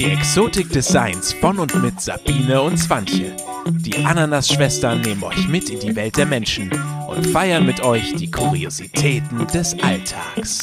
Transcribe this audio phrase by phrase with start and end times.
[0.00, 3.36] Die Exotik des Seins von und mit Sabine und Swantje.
[3.66, 6.72] Die Ananas-Schwestern nehmen euch mit in die Welt der Menschen
[7.06, 10.62] und feiern mit euch die Kuriositäten des Alltags.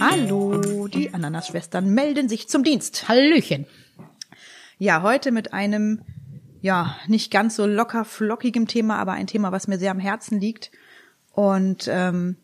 [0.00, 3.08] Hallo, die Ananas-Schwestern melden sich zum Dienst.
[3.08, 3.66] Hallöchen.
[4.76, 6.02] Ja, heute mit einem,
[6.60, 10.40] ja, nicht ganz so locker flockigem Thema, aber ein Thema, was mir sehr am Herzen
[10.40, 10.72] liegt
[11.30, 12.38] und ähm,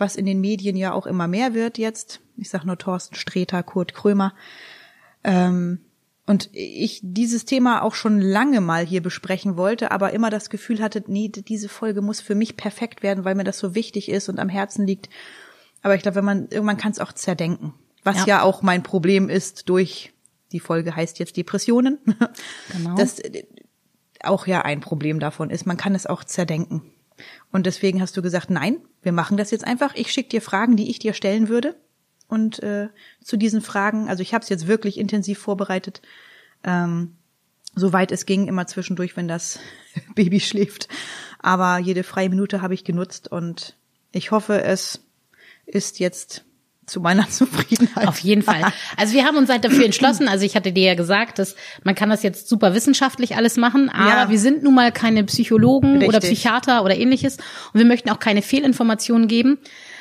[0.00, 2.20] was in den Medien ja auch immer mehr wird jetzt.
[2.36, 4.34] Ich sag nur Thorsten Sträter, Kurt Krömer.
[5.24, 5.80] Ähm,
[6.26, 10.80] und ich dieses Thema auch schon lange mal hier besprechen wollte, aber immer das Gefühl
[10.80, 14.28] hatte, nee, diese Folge muss für mich perfekt werden, weil mir das so wichtig ist
[14.28, 15.08] und am Herzen liegt.
[15.82, 18.26] Aber ich glaube, wenn man irgendwann kann es auch zerdenken, was ja.
[18.26, 20.12] ja auch mein Problem ist durch
[20.52, 21.98] die Folge heißt jetzt Depressionen.
[22.72, 22.94] Genau.
[22.94, 23.44] Das äh,
[24.22, 26.82] auch ja ein Problem davon ist, man kann es auch zerdenken.
[27.52, 29.94] Und deswegen hast du gesagt, nein, wir machen das jetzt einfach.
[29.94, 31.74] Ich schicke dir Fragen, die ich dir stellen würde
[32.28, 32.88] und äh,
[33.22, 36.00] zu diesen Fragen, also ich habe es jetzt wirklich intensiv vorbereitet,
[36.64, 37.16] ähm,
[37.74, 39.58] soweit es ging, immer zwischendurch, wenn das
[40.14, 40.88] Baby schläft.
[41.38, 43.76] Aber jede freie Minute habe ich genutzt und
[44.12, 45.04] ich hoffe, es
[45.66, 46.44] ist jetzt
[46.90, 48.06] zu meiner Zufriedenheit.
[48.08, 48.62] Auf jeden Fall.
[48.96, 51.94] Also wir haben uns halt dafür entschlossen, also ich hatte dir ja gesagt, dass man
[51.94, 54.30] kann das jetzt super wissenschaftlich alles machen, aber ja.
[54.30, 56.08] wir sind nun mal keine Psychologen Richtig.
[56.08, 57.36] oder Psychiater oder ähnliches
[57.72, 59.58] und wir möchten auch keine Fehlinformationen geben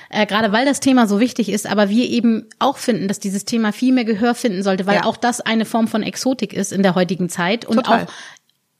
[0.10, 3.46] äh, gerade weil das Thema so wichtig ist, aber wir eben auch finden, dass dieses
[3.46, 5.04] Thema viel mehr Gehör finden sollte, weil ja.
[5.04, 8.06] auch das eine Form von Exotik ist in der heutigen Zeit und Total.
[8.06, 8.08] auch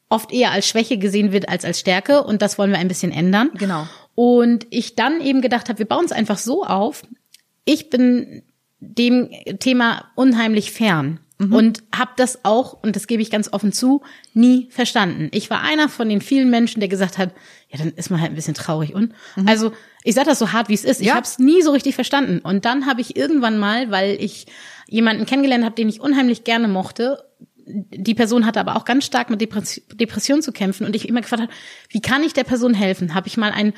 [0.10, 3.12] oft eher als Schwäche gesehen wird als als Stärke und das wollen wir ein bisschen
[3.12, 3.52] ändern.
[3.54, 3.88] Genau.
[4.16, 7.04] Und ich dann eben gedacht habe, wir bauen es einfach so auf.
[7.66, 8.44] Ich bin
[8.80, 9.30] dem
[9.60, 11.20] Thema unheimlich fern.
[11.42, 11.54] Mhm.
[11.54, 14.02] Und habe das auch, und das gebe ich ganz offen zu,
[14.34, 15.30] nie verstanden.
[15.32, 17.34] Ich war einer von den vielen Menschen, der gesagt hat,
[17.70, 18.94] ja, dann ist man halt ein bisschen traurig.
[18.94, 19.48] Und mhm.
[19.48, 19.72] also
[20.04, 21.00] ich sage das so hart, wie es ist.
[21.00, 21.16] Ich ja.
[21.16, 22.40] habe es nie so richtig verstanden.
[22.40, 24.48] Und dann habe ich irgendwann mal, weil ich
[24.88, 27.24] jemanden kennengelernt habe, den ich unheimlich gerne mochte,
[27.70, 31.44] die Person hatte aber auch ganz stark mit Depression zu kämpfen und ich immer gefragt
[31.44, 31.54] habe,
[31.90, 33.14] wie kann ich der Person helfen?
[33.14, 33.74] Habe ich mal ein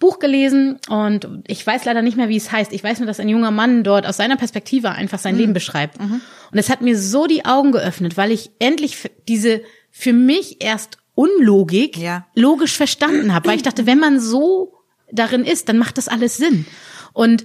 [0.00, 2.72] Buch gelesen und ich weiß leider nicht mehr, wie es heißt.
[2.72, 5.40] Ich weiß nur, dass ein junger Mann dort aus seiner Perspektive einfach sein mhm.
[5.40, 6.00] Leben beschreibt.
[6.00, 6.22] Mhm.
[6.50, 8.96] Und es hat mir so die Augen geöffnet, weil ich endlich
[9.28, 12.26] diese für mich erst Unlogik ja.
[12.34, 14.74] logisch verstanden habe, weil ich dachte, wenn man so
[15.12, 16.64] darin ist, dann macht das alles Sinn.
[17.12, 17.44] Und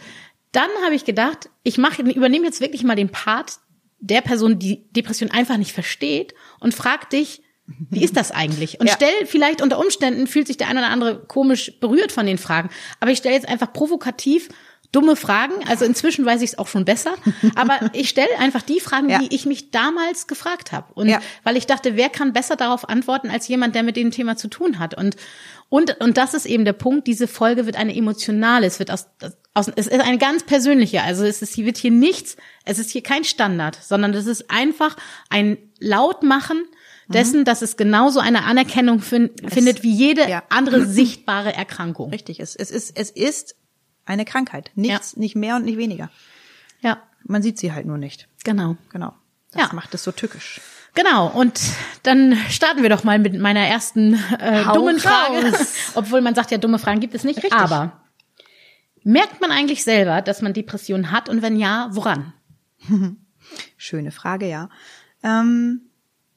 [0.54, 3.58] dann habe ich gedacht, ich mache, übernehme jetzt wirklich mal den Part
[4.00, 8.80] der Person, die Depression einfach nicht versteht und frag dich, wie ist das eigentlich?
[8.80, 8.94] Und ja.
[8.96, 12.70] stell vielleicht unter Umständen fühlt sich der eine oder andere komisch berührt von den Fragen,
[13.00, 14.50] aber ich stelle jetzt einfach provokativ
[14.96, 15.54] dumme Fragen.
[15.68, 17.16] Also inzwischen weiß ich es auch schon besser.
[17.56, 19.20] Aber ich stelle einfach die Fragen, ja.
[19.20, 20.94] die ich mich damals gefragt habe.
[20.94, 21.20] Und ja.
[21.44, 24.48] weil ich dachte, wer kann besser darauf antworten als jemand, der mit dem Thema zu
[24.48, 24.96] tun hat?
[24.96, 25.18] Und
[25.68, 27.08] und und das ist eben der Punkt.
[27.08, 28.68] Diese Folge wird eine emotionale.
[28.68, 29.08] Es wird aus,
[29.54, 31.02] aus es ist eine ganz persönliche.
[31.02, 32.38] Also es ist hier wird hier nichts.
[32.64, 34.96] Es ist hier kein Standard, sondern es ist einfach
[35.30, 36.66] ein Lautmachen
[37.08, 37.46] dessen, mhm.
[37.46, 40.44] dass es genauso eine Anerkennung fin es, findet wie jede ja.
[40.50, 42.10] andere sichtbare Erkrankung.
[42.10, 43.56] Richtig, es, es ist es ist
[44.06, 44.72] eine Krankheit.
[44.76, 45.20] Nichts, ja.
[45.20, 46.10] nicht mehr und nicht weniger.
[46.82, 47.02] Ja.
[47.24, 48.28] Man sieht sie halt nur nicht.
[48.44, 48.78] Genau.
[48.90, 49.14] Genau.
[49.52, 49.74] Das ja.
[49.74, 50.62] macht es so tückisch.
[50.94, 51.60] Genau, und
[52.04, 55.52] dann starten wir doch mal mit meiner ersten äh, dummen Frage.
[55.96, 57.38] Obwohl man sagt ja, dumme Fragen gibt es nicht.
[57.38, 57.54] Richtig.
[57.54, 58.02] Aber
[59.04, 62.34] merkt man eigentlich selber, dass man Depressionen hat und wenn ja, woran?
[63.78, 64.70] Schöne Frage, ja.
[65.22, 65.82] Ähm,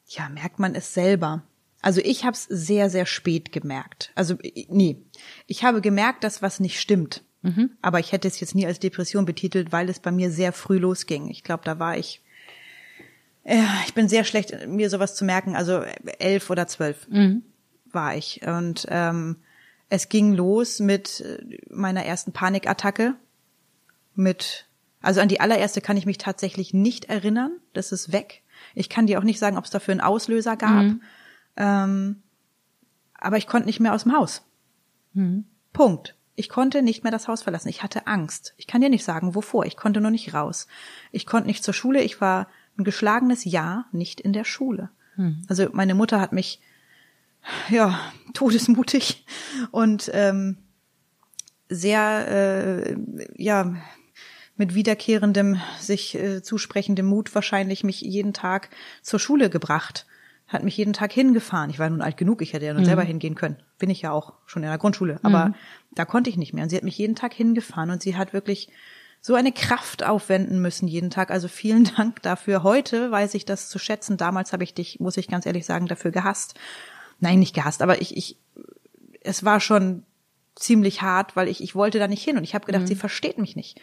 [0.09, 1.43] ja, merkt man es selber.
[1.81, 4.11] Also ich habe es sehr, sehr spät gemerkt.
[4.15, 4.37] Also
[4.69, 5.03] nee,
[5.47, 7.23] ich habe gemerkt, dass was nicht stimmt.
[7.43, 7.71] Mhm.
[7.83, 10.79] Aber ich hätte es jetzt nie als Depression betitelt, weil es bei mir sehr früh
[10.79, 11.29] losging.
[11.29, 12.23] Ich glaube, da war ich,
[13.45, 15.55] äh, ich bin sehr schlecht, mir sowas zu merken.
[15.55, 15.83] Also
[16.19, 17.43] elf oder zwölf mhm.
[17.93, 18.43] war ich.
[18.45, 19.37] Und ähm,
[19.89, 23.15] es ging los mit äh, meiner ersten Panikattacke.
[24.17, 24.67] Mit,
[25.01, 27.53] also an die allererste kann ich mich tatsächlich nicht erinnern.
[27.73, 28.43] Das ist weg.
[28.75, 30.85] Ich kann dir auch nicht sagen, ob es dafür einen Auslöser gab.
[30.85, 31.03] Mhm.
[31.57, 32.23] Ähm,
[33.15, 34.43] aber ich konnte nicht mehr aus dem Haus.
[35.13, 35.45] Mhm.
[35.73, 36.15] Punkt.
[36.37, 37.69] Ich konnte nicht mehr das Haus verlassen.
[37.69, 38.55] Ich hatte Angst.
[38.57, 39.67] Ich kann dir nicht sagen, wovor.
[39.67, 40.69] Ich konnte nur nicht raus.
[41.11, 42.03] Ich konnte nicht zur Schule.
[42.03, 42.47] Ich war
[42.79, 44.91] ein geschlagenes Jahr nicht in der Schule.
[45.17, 45.43] Hm.
[45.49, 46.61] Also meine Mutter hat mich
[47.69, 47.99] ja
[48.35, 49.27] todesmutig
[49.73, 50.59] und ähm,
[51.69, 52.97] sehr äh,
[53.37, 53.75] ja
[54.59, 58.71] mit wiederkehrendem sich äh, zusprechendem Mut wahrscheinlich mich jeden Tag
[59.03, 60.07] zur Schule gebracht
[60.49, 61.69] hat mich jeden Tag hingefahren.
[61.69, 62.87] Ich war nun alt genug, ich hätte ja nun mhm.
[62.87, 63.59] selber hingehen können.
[63.79, 65.21] Bin ich ja auch schon in der Grundschule.
[65.23, 65.55] Aber mhm.
[65.93, 66.65] da konnte ich nicht mehr.
[66.65, 68.71] Und sie hat mich jeden Tag hingefahren und sie hat wirklich
[69.21, 71.31] so eine Kraft aufwenden müssen jeden Tag.
[71.31, 72.63] Also vielen Dank dafür.
[72.63, 74.17] Heute weiß ich das zu schätzen.
[74.17, 76.55] Damals habe ich dich, muss ich ganz ehrlich sagen, dafür gehasst.
[77.21, 78.39] Nein, nicht gehasst, aber ich, ich,
[79.21, 80.05] es war schon
[80.59, 82.87] ziemlich hart, weil ich, ich wollte da nicht hin und ich habe gedacht, Mhm.
[82.89, 83.81] sie versteht mich nicht.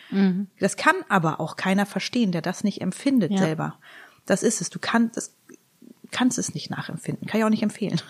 [0.59, 3.37] Das kann aber auch keiner verstehen, der das nicht empfindet Ja.
[3.37, 3.79] selber.
[4.25, 4.69] Das ist es.
[4.69, 5.35] Du kannst, das,
[6.11, 7.27] kannst es nicht nachempfinden.
[7.27, 8.01] Kann ich auch nicht empfehlen.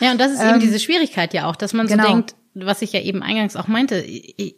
[0.00, 2.02] Ja, und das ist eben diese Schwierigkeit ja auch, dass man genau.
[2.04, 4.04] so denkt, was ich ja eben eingangs auch meinte,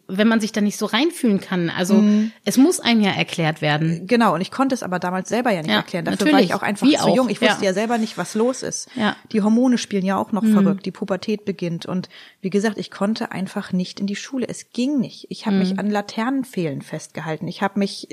[0.07, 2.31] wenn man sich da nicht so reinfühlen kann, also Mhm.
[2.45, 4.05] es muss einem ja erklärt werden.
[4.05, 6.05] Genau, und ich konnte es aber damals selber ja nicht Ja, erklären.
[6.05, 6.33] Dafür natürlich.
[6.33, 7.29] war ich auch einfach Wie zu auch, jung.
[7.29, 7.71] Ich wusste ja.
[7.71, 7.73] ja.
[7.73, 8.87] selber nicht, was los ist.
[8.95, 9.11] Ja.
[9.11, 9.29] Mhm.
[9.31, 10.85] Die Hormone spielen ja auch noch verrückt.
[10.85, 11.85] Die Pubertät beginnt.
[11.87, 12.07] Und
[12.41, 14.47] wie gesagt, ich konnte einfach nicht in die Schule.
[14.47, 15.25] Es ging nicht.
[15.29, 15.61] Ich habe Mhm.
[15.63, 17.47] mich an Laternenpfählen festgehalten.
[17.47, 18.07] Ich habe mich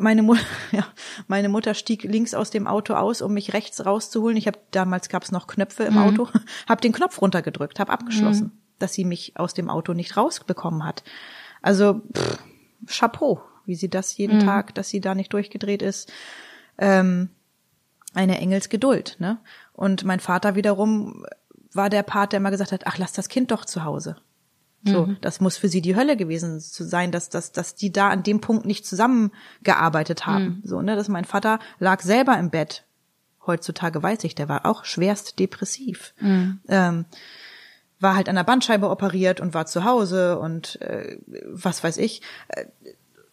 [0.00, 0.42] meine Mutter,
[0.72, 0.86] ja,
[1.28, 4.36] meine Mutter stieg links aus dem Auto aus, um mich rechts rauszuholen.
[4.36, 6.28] Ich habe damals gab es noch Knöpfe im Auto,
[6.68, 11.02] habe den Knopf runtergedrückt, habe abgeschlossen, dass sie mich aus dem Auto nicht rausbekommen hat.
[11.62, 12.38] Also pff,
[12.86, 16.10] Chapeau, wie sie das jeden Tag, dass sie da nicht durchgedreht ist.
[16.78, 17.30] Ähm,
[18.14, 19.38] eine Engelsgeduld, ne?
[19.72, 21.24] Und mein Vater wiederum
[21.72, 24.16] war der Part, der immer gesagt hat, ach, lass das Kind doch zu Hause.
[24.82, 28.08] So, das muss für sie die Hölle gewesen zu sein, dass, dass, dass die da
[28.08, 30.62] an dem Punkt nicht zusammengearbeitet haben.
[30.64, 32.84] So, ne, dass mein Vater lag selber im Bett.
[33.46, 36.14] Heutzutage weiß ich, der war auch schwerst depressiv.
[36.68, 37.04] Ähm,
[38.00, 42.22] war halt an der Bandscheibe operiert und war zu Hause und äh, was weiß ich.
[42.48, 42.64] Äh,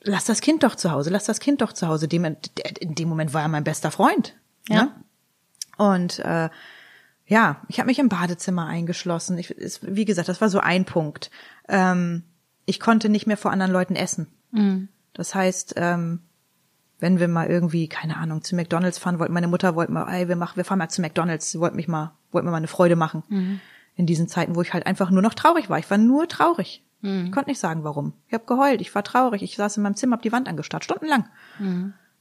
[0.01, 2.07] lass das Kind doch zu Hause, lass das Kind doch zu Hause.
[2.09, 4.35] Dem, in dem Moment war er mein bester Freund.
[4.67, 4.83] Ja.
[4.83, 4.91] Ne?
[5.77, 6.49] Und äh,
[7.27, 9.37] ja, ich habe mich im Badezimmer eingeschlossen.
[9.37, 11.29] Ich, es, wie gesagt, das war so ein Punkt.
[11.67, 12.23] Ähm,
[12.65, 14.27] ich konnte nicht mehr vor anderen Leuten essen.
[15.13, 16.21] Das heißt, ähm,
[16.99, 20.27] wenn wir mal irgendwie, keine Ahnung, zu McDonalds fahren wollten, meine Mutter wollte mal, ey,
[20.27, 22.67] wir machen, wir fahren mal zu McDonalds, sie wollte mich mal, wollte mir mal eine
[22.67, 23.23] Freude machen.
[23.95, 25.79] In diesen Zeiten, wo ich halt einfach nur noch traurig war.
[25.79, 26.83] Ich war nur traurig.
[27.27, 28.13] Ich konnte nicht sagen, warum.
[28.27, 30.83] Ich habe geheult, ich war traurig, ich saß in meinem Zimmer, hab die Wand angestarrt,
[30.83, 31.27] stundenlang.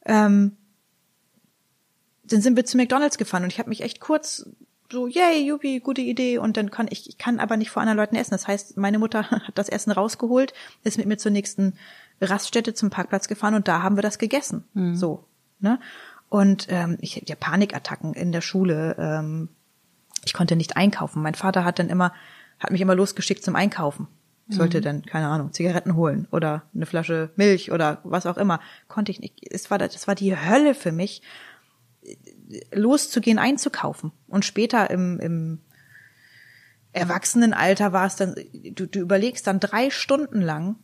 [0.04, 0.56] Ähm,
[2.24, 4.48] dann sind wir zu McDonalds gefahren und ich habe mich echt kurz
[4.90, 6.38] so, yay, juppie, gute Idee.
[6.38, 8.32] Und dann kann ich, ich kann aber nicht vor anderen Leuten essen.
[8.32, 10.52] Das heißt, meine Mutter hat das Essen rausgeholt,
[10.84, 11.74] ist mit mir zur nächsten
[12.20, 14.64] Raststätte zum Parkplatz gefahren und da haben wir das gegessen.
[14.94, 15.24] So,
[15.60, 15.78] ne?
[16.28, 18.96] Und ähm, ich ja Panikattacken in der Schule.
[18.98, 19.48] Ähm,
[20.24, 21.22] ich konnte nicht einkaufen.
[21.22, 22.12] Mein Vater hat dann immer,
[22.58, 24.08] hat mich immer losgeschickt zum Einkaufen.
[24.48, 28.60] Ich sollte dann, keine Ahnung, Zigaretten holen oder eine Flasche Milch oder was auch immer.
[28.86, 29.34] Konnte ich nicht.
[29.50, 31.22] Es war, das war die Hölle für mich
[32.72, 34.12] loszugehen, einzukaufen.
[34.28, 35.60] Und später im, im
[36.92, 40.76] Erwachsenenalter war es dann, du, du überlegst dann drei Stunden lang,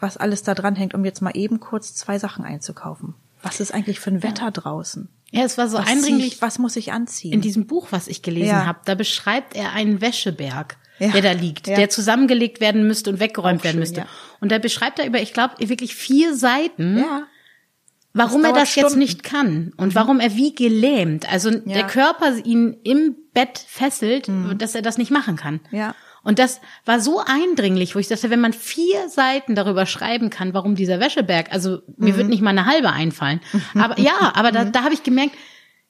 [0.00, 3.14] was alles da dran hängt, um jetzt mal eben kurz zwei Sachen einzukaufen.
[3.42, 5.08] Was ist eigentlich für ein Wetter draußen?
[5.30, 7.32] Ja, es war so Was, eindringlich ich, was muss ich anziehen?
[7.32, 8.66] in diesem Buch, was ich gelesen Ja.
[8.66, 8.80] habe.
[8.84, 11.08] Da beschreibt er einen Wäscheberg, Ja.
[11.10, 11.76] der da liegt, Ja.
[11.76, 14.00] der zusammengelegt werden müsste und weggeräumt Auch werden schön, müsste.
[14.00, 14.06] ja.
[14.40, 17.22] Und da beschreibt er über, ich glaube, wirklich vier Seiten, ja,
[18.14, 18.98] warum Das er das jetzt Stunden.
[18.98, 24.28] nicht kann und warum er wie gelähmt, also der Körper ihn im Bett fesselt,
[24.58, 25.60] dass er das nicht machen kann.
[25.70, 25.94] Ja.
[26.24, 30.54] Und das war so eindringlich, wo ich dachte, wenn man vier Seiten darüber schreiben kann,
[30.54, 33.40] warum dieser Wäscheberg, also mir wird nicht mal eine halbe einfallen.
[33.74, 35.34] Aber ja, aber da, da habe ich gemerkt,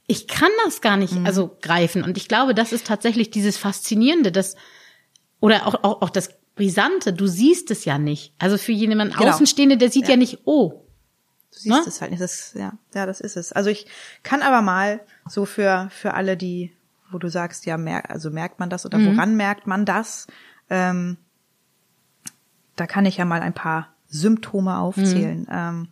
[0.07, 2.03] ich kann das gar nicht also greifen.
[2.03, 4.57] Und ich glaube, das ist tatsächlich dieses Faszinierende, das
[5.41, 8.33] oder auch, auch, auch das Brisante, du siehst es ja nicht.
[8.39, 9.31] Also für jemanden Genau.
[9.31, 10.87] Außenstehende, der sieht ja, nicht, oh,
[11.53, 11.83] Du siehst Ne?
[11.87, 12.23] es halt nicht.
[12.23, 13.53] Das, ja, ja, das ist es.
[13.53, 13.87] Also ich
[14.23, 16.73] kann aber mal so für, für alle, die,
[17.11, 20.27] wo du sagst, ja, mer also merkt man das oder woran merkt man das?
[20.71, 21.19] Ähm,
[22.77, 25.47] da kann ich ja mal ein paar Symptome aufzählen.
[25.51, 25.89] Ähm,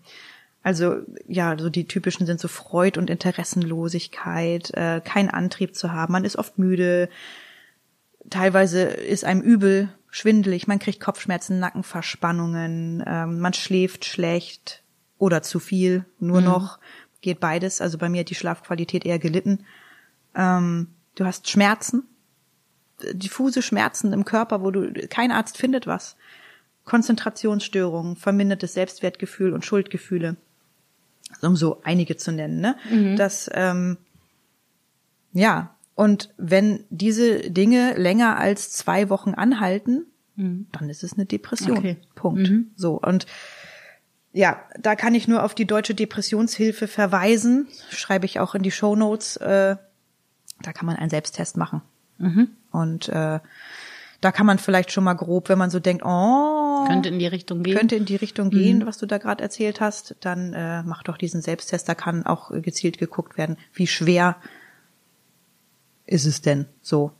[0.63, 6.13] also ja, so die typischen sind so Freud und Interessenlosigkeit, äh, kein Antrieb zu haben,
[6.13, 7.09] man ist oft müde,
[8.29, 14.80] teilweise ist einem übel, schwindelig, man kriegt Kopfschmerzen, Nackenverspannungen, ähm, man schläft schlecht
[15.21, 16.81] oder zu viel, nur noch,
[17.21, 17.81] geht beides.
[17.81, 19.61] Also bei mir hat die Schlafqualität eher gelitten.
[20.35, 22.05] Ähm, du hast Schmerzen,
[23.13, 26.17] diffuse Schmerzen im Körper, wo du kein Arzt findet was.
[26.87, 30.37] Konzentrationsstörungen, vermindertes Selbstwertgefühl und Schuldgefühle,
[31.43, 32.61] um so einige zu nennen.
[32.61, 32.77] Ne?
[33.17, 33.99] Das ähm,
[35.33, 40.07] ja, und wenn diese Dinge länger als zwei Wochen anhalten,
[40.73, 41.77] dann ist es eine Depression.
[41.77, 41.99] Okay.
[42.15, 42.47] Punkt.
[42.75, 43.27] So, und
[44.33, 47.69] ja, da kann ich nur auf die Deutsche Depressionshilfe verweisen.
[47.91, 49.37] Schreibe ich auch in die Show Notes.
[49.37, 49.77] Äh,
[50.63, 51.83] da kann man einen Selbsttest machen.
[52.71, 53.41] Und äh,
[54.21, 57.27] da kann man vielleicht schon mal grob, wenn man so denkt, oh, könnte in die
[57.27, 57.77] Richtung gehen.
[57.77, 61.17] könnte in die Richtung gehen, was du da gerade erzählt hast, dann äh, mach doch
[61.17, 61.89] diesen Selbsttest.
[61.89, 64.37] Da kann auch gezielt geguckt werden, wie schwer
[66.07, 67.13] ist es denn so.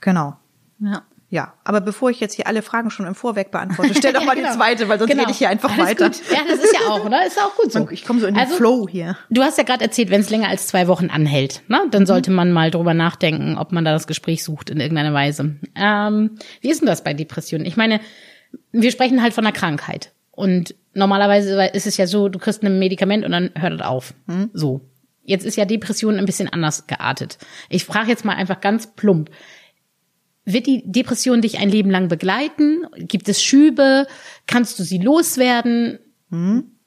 [0.00, 0.36] Genau.
[0.78, 1.02] Ja.
[1.32, 4.34] Ja, aber bevor ich jetzt hier alle Fragen schon im Vorweg beantworte, stell doch mal
[4.34, 4.48] genau.
[4.50, 5.22] die zweite, weil sonst Genau.
[5.22, 6.10] rede ich hier einfach Alles weiter.
[6.10, 6.20] Gut.
[6.30, 7.24] Ja, das ist ja auch, oder?
[7.24, 7.88] Ist auch gut so.
[7.90, 9.16] Ich komme so in den Also, Flow hier.
[9.30, 11.90] Du hast ja gerade erzählt, wenn es länger als zwei Wochen anhält, ne, Mhm.
[11.92, 15.54] dann sollte man mal drüber nachdenken, ob man da das Gespräch sucht in irgendeiner Weise.
[15.76, 17.64] Ähm, wie ist denn das bei Depressionen?
[17.64, 18.00] Ich meine,
[18.72, 20.12] wir sprechen halt von einer Krankheit.
[20.32, 24.14] Und normalerweise ist es ja so, du kriegst ein Medikament und dann hört es auf.
[24.26, 24.50] Mhm.
[24.52, 24.80] So.
[25.22, 27.38] Jetzt ist ja Depression ein bisschen anders geartet.
[27.68, 29.30] Ich frage jetzt mal einfach ganz plump.
[30.44, 32.86] Wird die Depression dich ein Leben lang begleiten?
[32.96, 34.06] Gibt es Schübe?
[34.46, 35.98] Kannst du sie loswerden?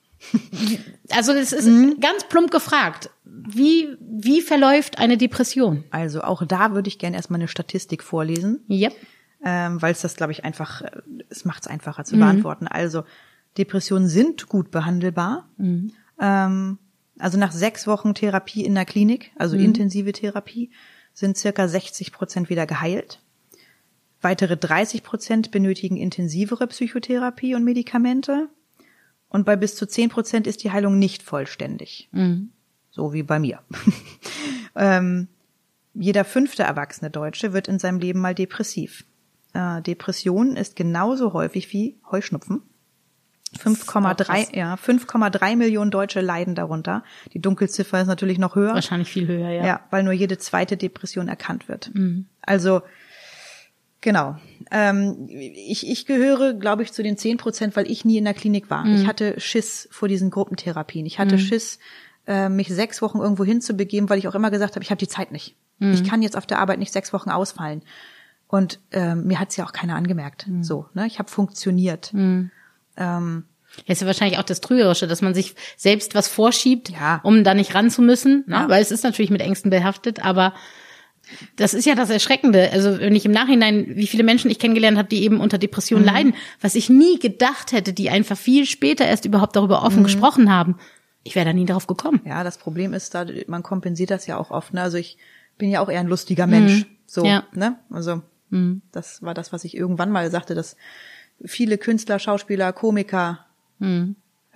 [1.10, 1.68] Also das ist
[2.00, 3.10] ganz plump gefragt.
[3.26, 5.84] Wie, wie verläuft eine Depression?
[5.92, 8.64] Also auch da würde ich gerne erstmal eine Statistik vorlesen.
[8.70, 8.94] Yep.
[9.44, 12.68] ähm, weil es das, glaube ich, einfach, äh, es macht es einfacher zu beantworten.
[12.68, 13.04] Also
[13.58, 15.50] Depressionen sind gut behandelbar.
[16.20, 16.80] Ähm,
[17.20, 20.72] also nach sechs Wochen Therapie in der Klinik, also intensive Therapie,
[21.14, 23.20] sind circa 60 Prozent wieder geheilt.
[24.24, 28.48] Weitere 30 Prozent benötigen intensivere Psychotherapie und Medikamente.
[29.28, 32.08] Und bei bis zu 10 Prozent ist die Heilung nicht vollständig.
[32.90, 33.60] So wie bei mir.
[34.78, 35.28] ähm,
[35.94, 39.04] jeder fünfte erwachsene Deutsche wird in seinem Leben mal depressiv.
[39.52, 42.62] Äh, Depression ist genauso häufig wie Heuschnupfen.
[43.60, 47.04] 5,3 ja, 5,3 Millionen Deutsche leiden darunter.
[47.34, 48.74] Die Dunkelziffer ist natürlich noch höher.
[48.74, 49.66] Wahrscheinlich viel höher, ja.
[49.66, 51.92] Ja, weil nur jede zweite Depression erkannt wird.
[52.42, 52.84] Also
[54.04, 54.38] genau.
[54.70, 58.34] Ähm, ich, ich gehöre, glaube ich, zu den 10 Prozent, weil ich nie in der
[58.36, 58.86] Klinik war.
[58.86, 61.06] Ich hatte Schiss vor diesen Gruppentherapien.
[61.08, 61.80] Ich hatte Schiss,
[62.28, 65.08] äh, mich sechs Wochen irgendwo hinzubegeben, weil ich auch immer gesagt habe, ich habe die
[65.08, 65.56] Zeit nicht.
[65.80, 67.82] Ich kann jetzt auf der Arbeit nicht sechs Wochen ausfallen.
[68.48, 70.46] Und ähm, mir hat's ja auch keiner angemerkt.
[70.62, 71.08] So, ne?
[71.08, 72.14] Ich habe funktioniert.
[72.14, 72.52] Ähm,
[73.88, 77.20] Das ist ja wahrscheinlich auch das Trügerische, dass man sich selbst was vorschiebt, Ja.
[77.24, 78.56] um da nicht ran zu müssen, ne?
[78.56, 78.70] Ja.
[78.70, 80.54] weil es ist natürlich mit Ängsten behaftet, aber
[81.56, 82.70] das ist ja das Erschreckende.
[82.72, 86.06] Also wenn ich im Nachhinein, wie viele Menschen ich kennengelernt habe, die eben unter Depressionen
[86.06, 90.52] leiden, was ich nie gedacht hätte, die einfach viel später erst überhaupt darüber offen gesprochen
[90.52, 90.78] haben,
[91.24, 92.22] ich wäre da nie drauf gekommen.
[92.26, 94.74] Ja, das Problem ist da, man kompensiert das ja auch oft.
[94.74, 94.82] Ne?
[94.82, 95.18] Also ich
[95.58, 96.86] bin ja auch eher ein lustiger Mensch.
[97.06, 97.44] So, Ja.
[97.54, 97.78] ne?
[97.90, 98.22] Also
[98.92, 100.76] das war das, was ich irgendwann mal sagte, dass
[101.44, 103.46] viele Künstler, Schauspieler, Komiker,
[103.82, 104.04] äh,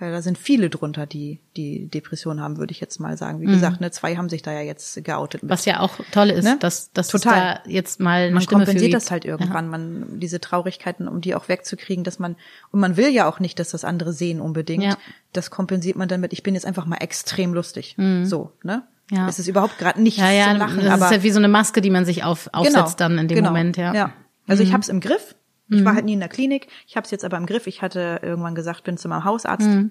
[0.00, 3.40] da sind viele drunter, die die Depression haben, würde ich jetzt mal sagen.
[3.40, 5.42] Wie gesagt, ne, zwei haben sich da ja jetzt geoutet.
[5.42, 5.50] mit.
[5.50, 6.56] Was ja auch toll ist, Ne?
[6.60, 7.58] dass, dass Total.
[7.58, 11.20] es da jetzt mal eine man Stimme kompensiert das halt irgendwann, man diese Traurigkeiten, um
[11.20, 12.36] die auch wegzukriegen, dass man
[12.70, 14.84] und man will ja auch nicht, dass das andere sehen unbedingt.
[14.84, 14.96] Ja.
[15.32, 17.96] Das kompensiert man dann mit, ich bin jetzt einfach mal extrem lustig.
[18.22, 18.84] So, ne?
[19.10, 19.26] Ja.
[19.28, 21.38] Es ist überhaupt gerade nichts Ja, ja, zum Lachen, das aber ist ja wie so
[21.38, 23.90] eine Maske, die man sich auf, aufsetzt dann in dem genau, Moment, ja.
[23.90, 23.96] Mhm.
[23.96, 24.12] ja.
[24.46, 25.34] Also ich habe es im Griff.
[25.70, 26.68] Ich war halt nie in der Klinik.
[26.86, 27.66] Ich habe es jetzt aber im Griff.
[27.66, 29.90] Ich hatte irgendwann gesagt, bin zu meinem Hausarzt, Mhm.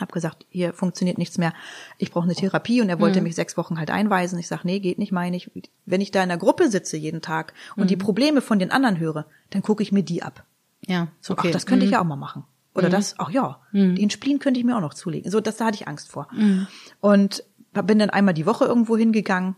[0.00, 1.52] habe gesagt, hier funktioniert nichts mehr.
[1.98, 3.24] Ich brauche eine Therapie und er wollte Mhm.
[3.24, 4.38] mich sechs Wochen halt einweisen.
[4.38, 5.50] Ich sage, nee, geht nicht, meine ich.
[5.84, 7.88] Wenn ich da in der Gruppe sitze jeden Tag und Mhm.
[7.88, 10.44] die Probleme von den anderen höre, dann gucke ich mir die ab.
[10.86, 11.46] Ja, So, okay.
[11.46, 11.50] Mhm.
[11.50, 12.44] ach, das könnte ich ja auch mal machen.
[12.74, 15.30] Oder das, ach ja, den Spleen könnte ich mir auch noch zulegen.
[15.30, 16.28] So, das, da hatte ich Angst vor.
[16.32, 16.66] Mhm.
[17.00, 19.56] Und bin dann einmal die Woche irgendwo hingegangen.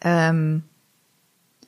[0.00, 0.64] Ähm,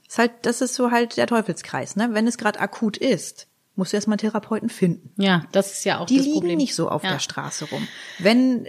[0.09, 2.09] ist halt, das ist so halt der Teufelskreis, ne?
[2.13, 5.11] Wenn es gerade akut ist, musst du erstmal einen Therapeuten finden.
[5.21, 6.57] Ja, das ist ja auch Die das liegen Problem.
[6.59, 7.13] nicht so auf ja.
[7.13, 7.87] der Straße rum.
[8.19, 8.67] Wenn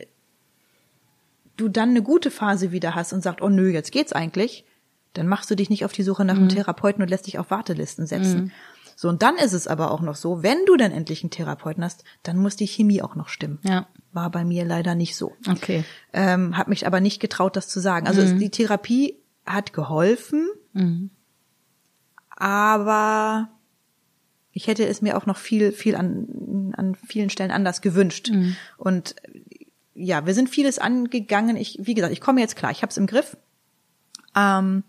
[1.56, 4.66] du dann eine gute Phase wieder hast und sagst, oh nö, jetzt geht's eigentlich,
[5.14, 6.42] dann machst du dich nicht auf die Suche nach Mhm.
[6.42, 8.52] einem Therapeuten und lässt dich auf Wartelisten setzen.
[8.96, 11.84] So, und dann ist es aber auch noch so, wenn du dann endlich einen Therapeuten
[11.84, 13.60] hast, dann muss die Chemie auch noch stimmen.
[13.64, 13.88] Ja.
[14.12, 15.34] War bei mir leider nicht so.
[15.48, 15.84] Okay.
[16.14, 18.08] Ähm, habe mich aber nicht getraut, das zu sagen.
[18.08, 20.48] Also es, die Therapie hat geholfen,
[22.38, 23.50] aber
[24.52, 28.30] ich hätte es mir auch noch viel, viel an, an vielen Stellen anders gewünscht.
[28.78, 29.16] Und
[29.94, 31.58] ja, wir sind vieles angegangen.
[31.58, 33.36] Ich, wie gesagt, ich komme jetzt klar, ich habe es im Griff.
[34.36, 34.84] Ähm,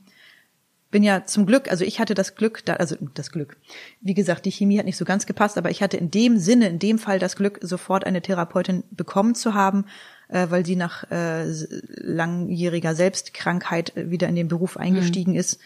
[0.90, 3.58] bin ja zum Glück, also ich hatte das Glück, da, also das Glück.
[4.00, 6.68] Wie gesagt, die Chemie hat nicht so ganz gepasst, aber ich hatte in dem Sinne,
[6.68, 9.84] in dem Fall das Glück, sofort eine Therapeutin bekommen zu haben,
[10.28, 15.58] äh, weil sie nach äh, langjähriger Selbstkrankheit äh, wieder in den Beruf eingestiegen ist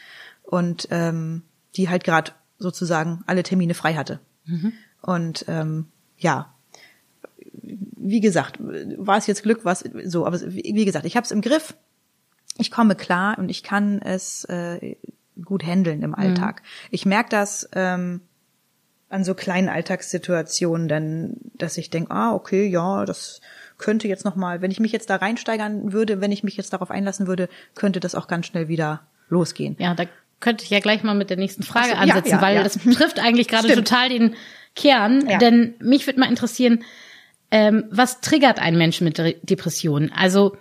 [0.42, 1.42] und ähm,
[1.76, 4.20] die halt gerade sozusagen alle Termine frei hatte.
[5.00, 5.86] Und ähm,
[6.18, 6.54] ja,
[7.62, 11.40] wie gesagt, war es jetzt Glück, was so, aber wie gesagt, ich habe es im
[11.40, 11.74] Griff.
[12.58, 14.96] Ich komme klar und ich kann es äh,
[15.42, 16.62] gut handeln im Alltag.
[16.90, 18.20] Ich merke das ähm,
[19.08, 23.40] an so kleinen Alltagssituationen, dann, dass ich denke, ah, okay, ja, das
[23.78, 26.72] könnte jetzt noch mal, wenn ich mich jetzt da reinsteigern würde, wenn ich mich jetzt
[26.72, 29.76] darauf einlassen würde, könnte das auch ganz schnell wieder losgehen.
[29.78, 30.04] Ja, da
[30.42, 32.62] könnte ich ja gleich mal mit der nächsten Frage so, ja, ansetzen, ja, weil ja.
[32.62, 34.34] das trifft eigentlich gerade total den
[34.76, 35.26] Kern.
[35.40, 36.84] Denn mich würde mal interessieren,
[37.50, 40.12] ähm, was triggert einen Menschen mit Re- Depressionen?
[40.14, 40.56] Also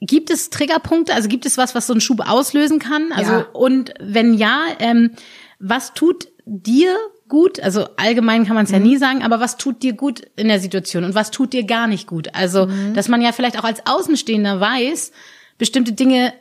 [0.00, 1.14] gibt es Triggerpunkte?
[1.14, 3.12] Also gibt es was, was so einen Schub auslösen kann?
[3.12, 5.12] Also und wenn ja, ähm,
[5.60, 7.58] Was tut dir gut?
[7.60, 10.60] Also allgemein kann man es ja nie sagen, aber was tut dir gut in der
[10.60, 12.28] Situation und was tut dir gar nicht gut?
[12.32, 15.10] Also, dass man ja vielleicht auch als Außenstehender weiß,
[15.58, 16.32] bestimmte Dinge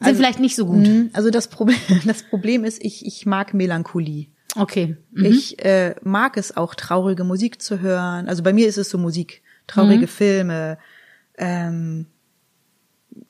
[0.00, 0.86] sind vielleicht nicht so gut.
[0.86, 1.10] Mhm.
[1.12, 4.26] Also das Problem, das Problem ist, ich, ich mag Melancholie.
[4.54, 4.96] Okay.
[5.12, 5.24] Mhm.
[5.24, 8.28] Ich äh, mag es auch, traurige Musik zu hören.
[8.28, 10.10] Also bei mir ist es so Musik, traurige Mhm.
[10.10, 10.78] Filme.
[11.38, 12.06] Ähm,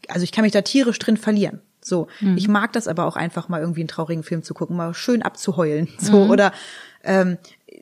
[0.08, 1.60] also ich kann mich da tierisch drin verlieren.
[1.80, 2.36] So, Mhm.
[2.36, 5.22] ich mag das aber auch einfach mal irgendwie einen traurigen Film zu gucken, mal schön
[5.22, 5.88] abzuheulen.
[5.98, 6.30] So Mhm.
[6.30, 6.52] oder
[7.04, 7.38] ähm,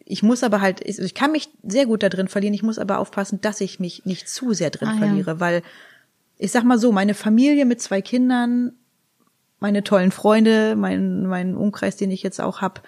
[0.07, 2.53] ich muss aber halt, ich, ich kann mich sehr gut da drin verlieren.
[2.55, 4.99] Ich muss aber aufpassen, dass ich mich nicht zu sehr drin Ah, ja.
[4.99, 5.63] verliere, weil
[6.45, 8.73] ich sag mal so, meine Familie mit zwei Kindern,
[9.61, 12.83] meine tollen Freunde, mein, mein Umkreis, den ich jetzt auch hab,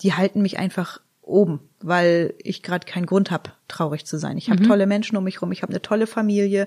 [0.00, 4.38] die halten mich einfach oben, weil ich gerade keinen Grund hab, traurig zu sein.
[4.38, 6.66] Ich habe tolle Menschen um mich rum, ich habe eine tolle Familie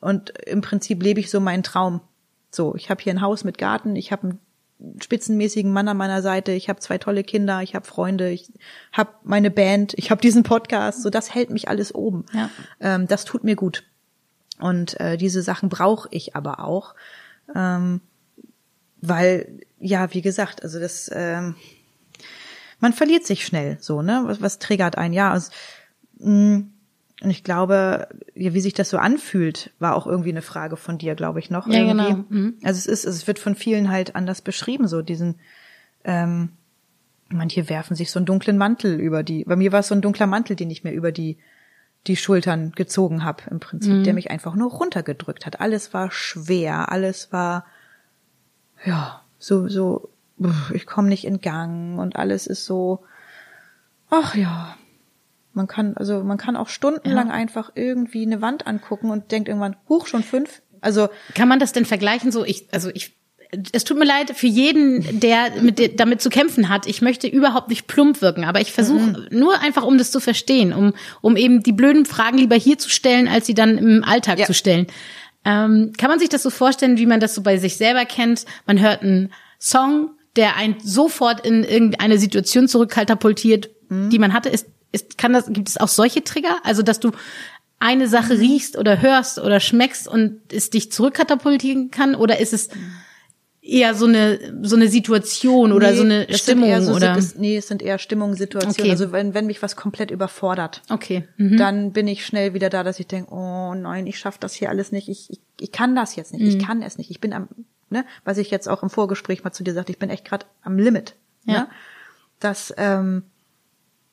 [0.00, 2.02] und im Prinzip lebe ich so meinen Traum.
[2.50, 4.38] So, ich habe hier ein Haus mit Garten, ich habe
[4.80, 8.52] einen spitzenmäßigen Mann an meiner Seite, ich habe zwei tolle Kinder, ich habe Freunde, ich
[8.92, 12.26] habe meine Band, ich habe diesen Podcast, so das hält mich alles oben.
[12.34, 12.50] Ja.
[12.80, 13.84] Ähm, das tut mir gut.
[14.58, 16.94] Und äh, diese Sachen brauche ich aber auch,
[17.54, 18.00] ähm,
[19.00, 21.54] weil ja, wie gesagt, also das, ähm,
[22.80, 24.22] man verliert sich schnell, so ne?
[24.24, 25.14] Was, was triggert einen?
[25.14, 25.50] Ja, also,
[26.18, 26.64] mh,
[27.20, 30.98] und ich glaube, ja, wie sich das so anfühlt, war auch irgendwie eine Frage von
[30.98, 31.66] dir, glaube ich noch.
[31.66, 32.06] Ja, irgendwie.
[32.06, 32.24] genau.
[32.28, 32.54] Mhm.
[32.62, 35.36] Also es ist, es wird von vielen halt anders beschrieben, so diesen,
[36.04, 36.50] ähm,
[37.28, 39.44] manche werfen sich so einen dunklen Mantel über die.
[39.44, 41.38] Bei mir war es so ein dunkler Mantel, den ich mir über die
[42.06, 44.04] die Schultern gezogen habe, im Prinzip, Mhm.
[44.04, 45.60] der mich einfach nur runtergedrückt hat.
[45.60, 47.66] Alles war schwer, alles war
[48.84, 50.10] ja so so.
[50.72, 53.04] Ich komme nicht in Gang und alles ist so.
[54.08, 54.76] Ach ja,
[55.52, 59.76] man kann also man kann auch stundenlang einfach irgendwie eine Wand angucken und denkt irgendwann,
[59.88, 60.62] huch schon fünf.
[60.80, 62.30] Also Kann man das denn vergleichen?
[62.30, 63.17] So, ich, also ich,
[63.72, 66.86] es tut mir leid für jeden, der mit damit zu kämpfen hat.
[66.86, 70.72] Ich möchte überhaupt nicht plump wirken, aber ich versuche nur einfach, um das zu verstehen,
[70.72, 74.38] um, um eben die blöden Fragen lieber hier zu stellen, als sie dann im Alltag
[74.38, 74.46] Ja.
[74.46, 74.86] zu stellen.
[75.44, 78.44] Ähm, kann man sich das so vorstellen, wie man das so bei sich selber kennt?
[78.66, 84.50] Man hört einen Song, der einen sofort in irgendeine Situation zurückkatapultiert, die man hatte.
[84.50, 86.56] Ist, ist, kann das, gibt es auch solche Trigger?
[86.64, 87.12] Also, dass du
[87.78, 92.14] eine Sache riechst oder hörst oder schmeckst und es dich zurückkatapultieren kann?
[92.14, 92.68] Oder ist es
[93.68, 97.16] eher so eine, so eine Situation oder Nee, so eine Stimmung so, oder?
[97.16, 98.80] Es, nee, es sind eher Stimmungen, Situationen.
[98.80, 98.90] Okay.
[98.90, 101.28] Also wenn, wenn mich was komplett überfordert, Okay.
[101.36, 101.58] Mhm.
[101.58, 104.70] dann bin ich schnell wieder da, dass ich denke, oh nein, ich schaffe das hier
[104.70, 105.08] alles nicht.
[105.08, 106.42] Ich, ich, ich kann das jetzt nicht.
[106.42, 106.48] Mhm.
[106.48, 107.10] Ich kann es nicht.
[107.10, 107.48] Ich bin am,
[107.90, 110.46] ne, was ich jetzt auch im Vorgespräch mal zu dir sagte, ich bin echt gerade
[110.62, 111.14] am Limit.
[111.44, 111.52] Ja.
[111.52, 111.68] Ne?
[112.40, 113.24] Das, ähm,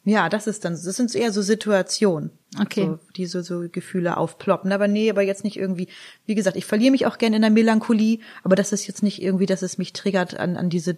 [0.06, 2.30] ja, das ist dann, das sind eher so Situationen,
[2.62, 2.86] Okay.
[2.86, 4.72] so, die so, so Gefühle aufploppen.
[4.72, 5.88] Aber nee, aber jetzt nicht irgendwie,
[6.26, 9.22] wie gesagt, ich verliere mich auch gerne in der Melancholie, aber das ist jetzt nicht
[9.22, 10.98] irgendwie, dass es mich triggert an, an diese,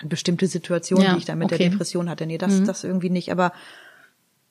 [0.00, 1.58] an bestimmte Situationen, Ja, die ich da mit okay.
[1.58, 2.26] der Depression hatte.
[2.26, 3.30] Nee, das, das irgendwie nicht.
[3.30, 3.52] Aber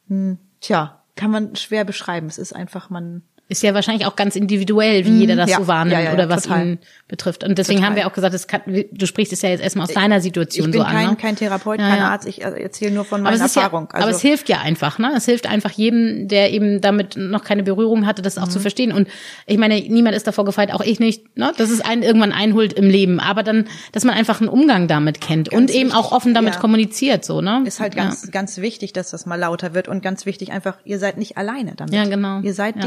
[0.08, 2.28] hm, tja, kann man schwer beschreiben.
[2.28, 5.52] Es ist einfach, man, Ist ja wahrscheinlich auch ganz individuell, wie jeder das Mhm.
[5.52, 5.58] ja.
[5.60, 6.66] so wahrnimmt Ja, ja, oder was total.
[6.66, 7.44] ihn betrifft.
[7.44, 7.90] Und deswegen Total.
[7.90, 10.68] haben wir auch gesagt, es kann, du sprichst es ja jetzt erstmal aus deiner Situation
[10.68, 10.94] ich bin so an.
[10.94, 11.16] kein, ne?
[11.18, 12.00] kein Therapeut, kein.
[12.00, 13.92] Arzt, ich erzähle nur von Aber meiner ja, Erfahrung.
[13.92, 15.12] Also aber es hilft ja einfach, ne?
[15.18, 18.52] Es hilft einfach jedem, der eben damit noch keine Berührung hatte, das auch Mhm.
[18.52, 18.92] zu verstehen.
[18.94, 19.10] Und
[19.48, 21.52] ich meine, niemand ist davor gefeit, auch ich nicht, ne?
[21.58, 23.20] Dass es einen irgendwann einholt im Leben.
[23.20, 26.58] Aber dann, dass man einfach einen Umgang damit kennt und eben wichtig, auch offen damit
[26.60, 27.64] kommuniziert, so, ne?
[27.66, 31.00] ist halt ganz, ganz wichtig, dass das mal lauter wird und ganz wichtig einfach, ihr
[31.00, 31.94] seid nicht alleine damit.
[31.94, 32.40] Ja, genau.
[32.42, 32.84] Ihr seid Ja.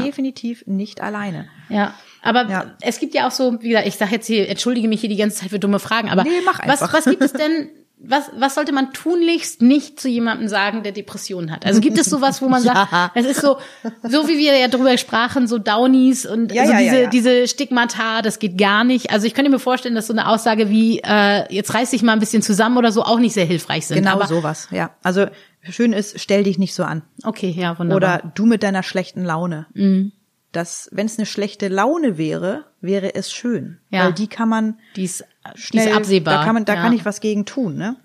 [0.55, 1.47] Definitiv nicht alleine.
[1.69, 2.75] Ja, aber Ja.
[2.81, 5.15] es gibt ja auch so, wie gesagt, ich sage jetzt hier, entschuldige mich hier die
[5.17, 6.29] ganze Zeit für dumme Fragen, aber Nee,
[6.65, 10.91] was, was gibt es denn, was, was sollte man tunlichst nicht zu jemandem sagen, der
[10.91, 11.65] Depressionen hat?
[11.65, 12.87] Also gibt es sowas, wo man Ja.
[12.91, 13.57] sagt, es ist so,
[14.03, 18.21] so wie wir ja drüber sprachen, so Downies und Ja, so ja, diese, diese Stigmata,
[18.21, 19.11] das geht gar nicht.
[19.11, 22.11] Also ich könnte mir vorstellen, dass so eine Aussage wie, äh, jetzt reiß dich mal
[22.13, 23.97] ein bisschen zusammen oder so auch nicht sehr hilfreich sind.
[23.97, 24.91] Genau aber, sowas, ja.
[25.01, 25.27] Also
[25.67, 27.01] schön ist, stell dich nicht so an.
[27.23, 27.95] Okay, ja, wunderbar.
[28.19, 29.67] Oder du mit deiner schlechten Laune.
[29.73, 30.11] Mhm.
[30.55, 33.79] Das, wenn es eine schlechte Laune wäre, wäre es schön.
[33.89, 34.05] Ja.
[34.05, 36.35] Weil die kann man die ist, die schnell, ist absehbar.
[36.39, 36.81] da kann man, da ja.
[36.81, 37.97] kann ich was gegen tun, ne?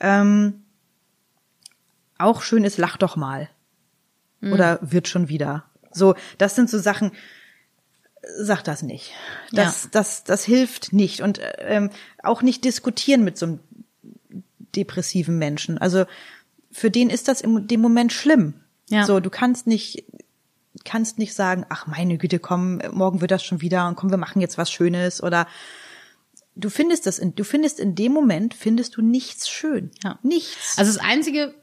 [0.00, 0.62] Ähm,
[2.18, 3.48] auch schön ist, lach doch mal.
[4.40, 4.52] Mhm.
[4.52, 5.64] Oder wird schon wieder.
[5.92, 7.12] So, das sind so Sachen,
[8.38, 9.12] sag das nicht.
[9.52, 9.88] Das, Ja.
[9.92, 11.20] das, das hilft nicht.
[11.22, 11.90] Und ähm,
[12.22, 13.60] auch nicht diskutieren mit so einem
[14.76, 15.78] depressiven Menschen.
[15.78, 16.04] Also
[16.70, 18.54] für den ist das in dem Moment schlimm.
[18.88, 19.04] Ja.
[19.04, 20.04] So, du kannst nicht,
[20.84, 24.16] kannst nicht sagen, ach meine Güte, komm, morgen wird das schon wieder und komm, wir
[24.18, 25.46] machen jetzt was Schönes oder
[26.56, 29.90] du findest das in, du findest in dem Moment findest du nichts schön.
[30.04, 30.18] Ja.
[30.22, 30.78] Nichts.
[30.78, 31.54] Also das Einzige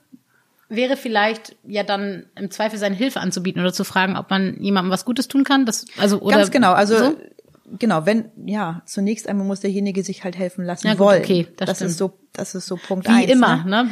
[0.69, 4.91] wäre vielleicht ja dann im Zweifel seine Hilfe anzubieten oder zu fragen, ob man jemandem
[4.91, 5.65] was Gutes tun kann.
[5.65, 6.73] Das, also, oder Ganz genau.
[6.73, 7.17] Also so?
[7.79, 11.21] genau, wenn, ja, zunächst einmal muss derjenige sich halt helfen lassen Ja, gut, wollen.
[11.23, 13.31] okay, das das ist so, das ist so Punkt Wie eins.
[13.31, 13.83] immer, Ne?
[13.85, 13.89] ne?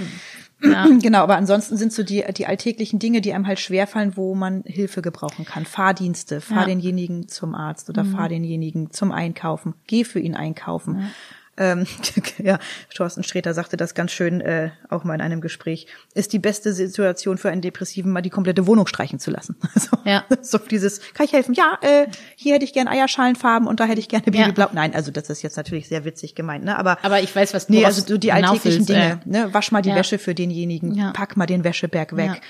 [0.72, 0.88] Ja.
[1.02, 4.64] Genau, aber ansonsten sind so die, die alltäglichen Dinge, die einem halt schwerfallen, wo man
[4.66, 5.66] Hilfe gebrauchen kann.
[5.66, 6.64] Fahrdienste, fahr Ja.
[6.64, 6.68] Mhm.
[6.68, 11.12] denjenigen zum Arzt oder fahr denjenigen zum Einkaufen, geh für ihn einkaufen.
[11.58, 11.88] Ähm,
[12.38, 12.60] ja,
[12.94, 16.74] Thorsten Sträter sagte das ganz schön, äh, auch mal in einem Gespräch, ist die beste
[16.74, 19.56] Situation für einen Depressiven, mal die komplette Wohnung streichen zu lassen.
[19.74, 20.24] Also, Ja.
[20.42, 21.54] So dieses, kann ich helfen?
[21.54, 24.70] Ja, äh, hier hätte ich gern Eierschalenfarben und da hätte ich gerne Babyblau.
[24.74, 26.78] Nein, also das ist jetzt natürlich sehr witzig gemeint, ne?
[26.78, 28.94] Aber Aber ich weiß, was du Nee, also so die alltäglichen willst, äh.
[28.94, 29.20] Dinge.
[29.26, 29.54] Ne?
[29.54, 29.96] Wasch mal die Ja.
[29.96, 31.12] Wäsche für denjenigen, Ja.
[31.12, 32.32] pack mal den Wäscheberg weg.
[32.36, 32.42] Ja.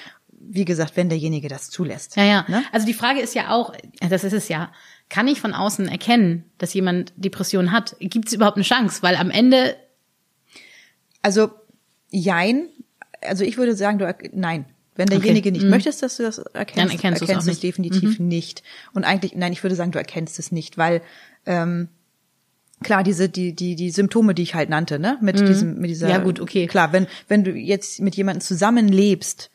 [0.47, 2.15] Wie gesagt, wenn derjenige das zulässt.
[2.17, 2.45] Ja, ja.
[2.47, 2.63] Ne?
[2.71, 3.73] Also die Frage ist ja auch,
[4.07, 4.71] das ist es ja,
[5.09, 7.95] kann ich von außen erkennen, dass jemand Depression hat?
[7.99, 9.01] Gibt es überhaupt eine Chance?
[9.03, 9.75] Weil am Ende,
[11.21, 11.51] Also,
[12.09, 12.69] jein.
[13.21, 14.65] Also ich würde sagen, du, nein.
[14.97, 17.63] Wenn derjenige nicht möchtest, dass du das erkennst, Dann erkennst du es nicht.
[17.63, 17.67] Mhm.
[17.67, 18.63] definitiv nicht.
[18.93, 21.01] Und eigentlich, nein, ich würde sagen, du erkennst es nicht, weil
[21.45, 21.89] ähm,
[22.81, 26.07] klar, diese die die die Symptome, die ich halt nannte, ne, mit diesem mit dieser
[26.07, 26.11] Mhm.
[26.11, 26.67] Ja, gut, okay.
[26.67, 29.51] Klar, wenn wenn du jetzt mit jemandem zusammenlebst,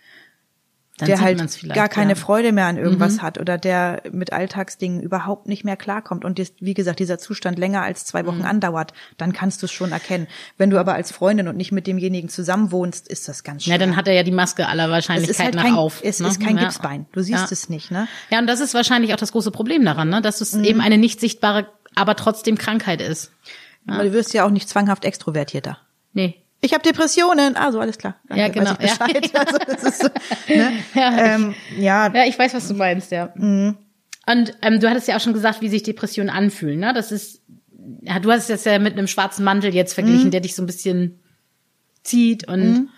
[1.01, 1.39] dann der halt
[1.75, 2.15] gar keine ja.
[2.17, 2.21] Mhm.
[2.21, 6.53] Freude mehr an irgendwas hat oder der mit Alltagsdingen überhaupt nicht mehr klarkommt und dis-
[6.61, 8.27] wie gesagt dieser Zustand länger als zwei Mhm.
[8.29, 10.27] Wochen andauert, dann kannst du es schon erkennen.
[10.59, 13.75] Wenn du aber als Freundin und nicht mit demjenigen zusammenwohnst, ist das ganz schwer.
[13.75, 16.01] Ja, dann hat er ja die Maske aller Wahrscheinlichkeit halt nach kein, auf.
[16.05, 16.29] es ne?
[16.29, 16.65] ist kein Ja.
[16.65, 17.07] Gipsbein.
[17.13, 17.49] Du siehst Ja.
[17.51, 18.07] es nicht, ne?
[18.31, 20.21] Ja, und das ist wahrscheinlich auch das große Problem daran, ne?
[20.23, 20.65] dass es Mhm.
[20.65, 23.33] eben eine nicht sichtbare, aber trotzdem Krankheit ist.
[23.87, 25.79] Aber du wirst ja auch nicht zwanghaft extrovertierter.
[26.13, 26.37] Nee.
[26.61, 27.57] Ich habe Depressionen.
[27.57, 28.17] Also alles klar.
[28.35, 28.95] Ja, genau, ja.
[29.35, 30.09] Also, das ist so,
[30.49, 30.73] ne?
[30.95, 33.33] Ja, ähm, ja, Ja, ich weiß, was du meinst, ja.
[33.35, 33.77] Mhm.
[34.27, 36.81] Und ähm, du hattest ja auch schon gesagt, wie sich Depressionen anfühlen.
[36.81, 36.93] Ne?
[36.93, 37.43] Das ist,
[38.03, 40.31] ja, du hast es jetzt ja mit einem schwarzen Mantel jetzt verglichen, Mhm.
[40.31, 41.21] der dich so ein bisschen
[42.03, 42.47] zieht.
[42.47, 42.91] Und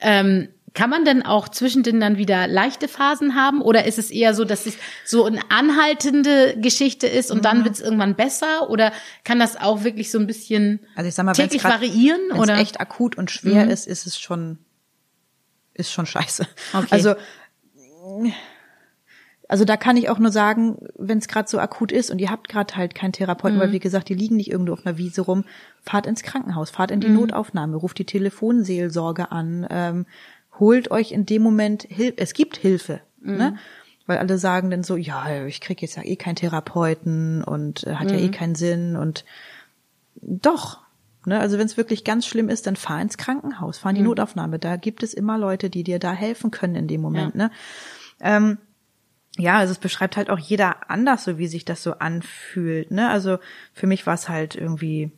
[0.00, 3.62] ähm, kann man denn auch zwischendrin dann wieder leichte Phasen haben?
[3.62, 7.42] Oder ist es eher so, dass es so eine anhaltende Geschichte ist und Mhm.
[7.42, 8.70] dann wird es irgendwann besser?
[8.70, 8.92] Oder
[9.24, 12.20] kann das auch wirklich so ein bisschen also ich sag mal, täglich grad- variieren?
[12.30, 14.58] Wenn es echt akut und schwer ist, ist es schon,
[15.74, 16.46] ist schon scheiße.
[16.74, 16.86] Okay.
[16.90, 17.14] Also,
[19.48, 22.30] also da kann ich auch nur sagen, wenn es gerade so akut ist und ihr
[22.30, 23.62] habt gerade halt keinen Therapeuten, Mhm.
[23.62, 25.44] weil wie gesagt, die liegen nicht irgendwo auf einer Wiese rum,
[25.80, 27.14] fahrt ins Krankenhaus, fahrt in die Mhm.
[27.20, 30.06] Notaufnahme, ruft die Telefonseelsorge an, ähm,
[30.58, 32.18] holt euch in dem Moment Hilfe.
[32.18, 33.36] Es gibt Hilfe, Mhm.
[33.36, 33.56] ne?
[34.06, 37.94] Weil alle sagen dann so, ja, ich krieg jetzt ja eh keinen Therapeuten und äh,
[37.96, 38.24] hat ja Mhm.
[38.24, 39.24] eh keinen Sinn und
[40.22, 40.80] doch.
[41.28, 44.02] Ne, also wenn es wirklich ganz schlimm ist, dann fahr ins Krankenhaus, fahr in die
[44.02, 44.08] Mhm.
[44.10, 44.60] Notaufnahme.
[44.60, 47.34] Da gibt es immer Leute, die dir da helfen können in dem Moment.
[47.34, 47.50] Ne?
[48.20, 48.58] Ähm,
[49.36, 52.92] ja, also es beschreibt halt auch jeder anders, so wie sich das so anfühlt.
[52.92, 53.10] Ne?
[53.10, 53.38] Also
[53.74, 55.10] für mich war es halt irgendwie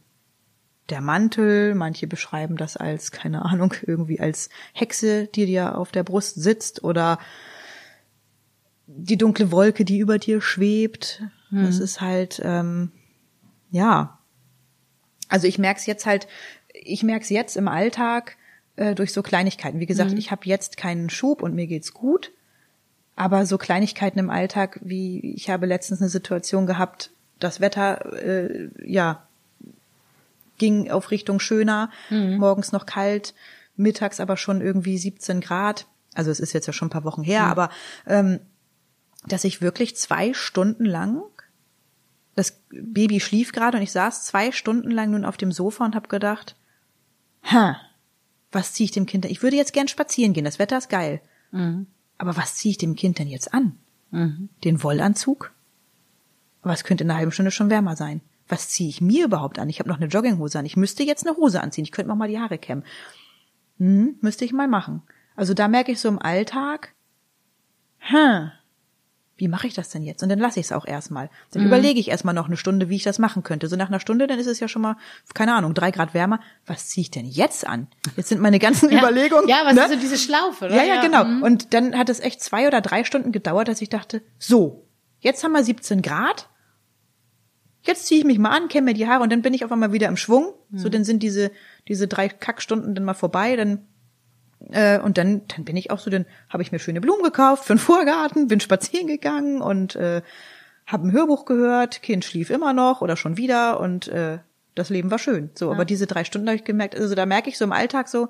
[0.89, 1.75] der Mantel.
[1.75, 6.85] Manche beschreiben das als, keine Ahnung, irgendwie als Hexe, die dir auf der Brust sitzt
[6.85, 7.19] oder
[8.87, 11.23] die dunkle Wolke, die über dir schwebt.
[11.51, 12.91] Das ist halt, ähm,
[13.71, 14.19] ja,
[15.29, 16.27] also ich merke es jetzt halt,
[16.73, 18.37] ich merke es jetzt im Alltag
[18.77, 19.81] äh, durch so Kleinigkeiten.
[19.81, 22.33] Wie gesagt, ich habe jetzt keinen Schub und mir geht's gut.
[23.17, 28.69] Aber so Kleinigkeiten im Alltag, wie ich habe letztens eine Situation gehabt, das Wetter, äh,
[28.85, 29.28] ja,
[30.59, 31.91] ging auf Richtung schöner,
[32.39, 33.35] morgens noch kalt,
[33.77, 35.87] mittags aber schon irgendwie 17 Grad.
[36.15, 37.71] Also es ist jetzt ja schon ein paar Wochen her, aber
[38.07, 38.41] ähm,
[39.27, 41.23] dass ich wirklich zwei Stunden lang
[42.35, 45.97] das Baby schlief gerade und ich saß zwei Stunden lang nun auf dem Sofa und
[45.97, 46.55] habe gedacht,
[47.43, 47.77] ha,
[48.53, 49.33] was ziehe ich dem Kind denn?
[49.33, 51.21] Ich würde jetzt gern spazieren gehen, das Wetter ist geil.
[52.17, 53.77] Aber was ziehe ich dem Kind denn jetzt an?
[54.65, 55.53] Den Wollanzug?
[56.63, 58.21] Aber es könnte in einer halben Stunde schon wärmer sein.
[58.49, 59.69] Was ziehe ich mir überhaupt an?
[59.69, 60.67] Ich habe noch eine Jogginghose an.
[60.67, 61.85] Ich müsste jetzt eine Hose anziehen.
[61.85, 62.85] Ich könnte noch mal die Haare kämmen.
[63.79, 65.03] Hm, müsste ich mal machen.
[65.37, 66.95] Also da merke ich so im Alltag,
[67.99, 68.51] hm,
[69.39, 70.23] wie mache ich das denn jetzt?
[70.25, 71.31] Und dann lasse ich es auch erstmal.
[71.53, 73.69] Dann überlege ich erstmal noch eine Stunde, wie ich das machen könnte.
[73.69, 74.97] So nach einer Stunde, dann ist es ja schon mal,
[75.33, 76.41] keine Ahnung, drei Grad wärmer.
[76.67, 77.87] Was ziehe ich denn jetzt an?
[78.17, 78.99] Jetzt sind meine ganzen ja.
[78.99, 79.49] Überlegungen.
[79.49, 79.83] Ja, was ne?
[79.83, 80.75] ist so diese Schlaufe, oder?
[80.75, 81.25] Ja, ja, genau.
[81.25, 81.43] mhm.
[81.45, 84.89] Und dann hat es echt zwei oder drei Stunden gedauert, dass ich dachte, so,
[85.21, 86.49] jetzt haben wir 17 Grad.
[87.89, 89.73] Jetzt ziehe ich mich mal an, kämme mir die Haare und dann bin ich auf
[89.73, 90.53] einmal wieder im Schwung.
[90.69, 90.79] Mhm.
[90.79, 91.51] So, dann sind diese,
[91.89, 93.57] diese drei Kackstunden dann mal vorbei.
[93.57, 93.87] Dann
[94.73, 97.65] äh, und dann, dann bin ich auch so, dann habe ich mir schöne Blumen gekauft
[97.65, 100.21] für den Vorgarten, bin spazieren gegangen und äh,
[100.87, 102.03] habe ein Hörbuch gehört.
[102.03, 104.41] Kind schlief immer noch oder schon wieder und äh,
[104.75, 105.49] das Leben war schön.
[105.55, 108.09] So, aber diese drei Stunden habe ich gemerkt, also da merke ich so im Alltag
[108.09, 108.29] so,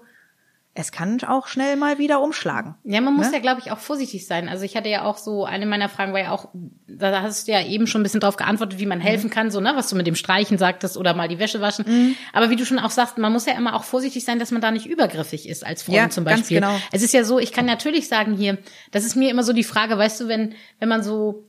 [0.81, 2.77] es kann auch schnell mal wieder umschlagen.
[2.85, 3.35] Ja, man muss Ne?
[3.35, 4.49] ja, glaube ich, auch vorsichtig sein.
[4.49, 6.49] Also ich hatte ja auch so, eine meiner Fragen war ja auch,
[6.87, 9.03] da hast du ja eben schon ein bisschen drauf geantwortet, wie man Mhm.
[9.03, 11.85] helfen kann, so, ne, was du mit dem Streichen sagtest oder mal die Wäsche waschen.
[11.89, 12.17] Mhm.
[12.33, 14.61] Aber wie du schon auch sagst, man muss ja immer auch vorsichtig sein, dass man
[14.63, 16.61] da nicht übergriffig ist als Freund Ja, zum ganz Beispiel.
[16.61, 16.77] genau.
[16.93, 18.59] Es ist ja so, ich kann natürlich sagen hier,
[18.93, 21.48] das ist mir immer so die Frage, weißt du, wenn, wenn man so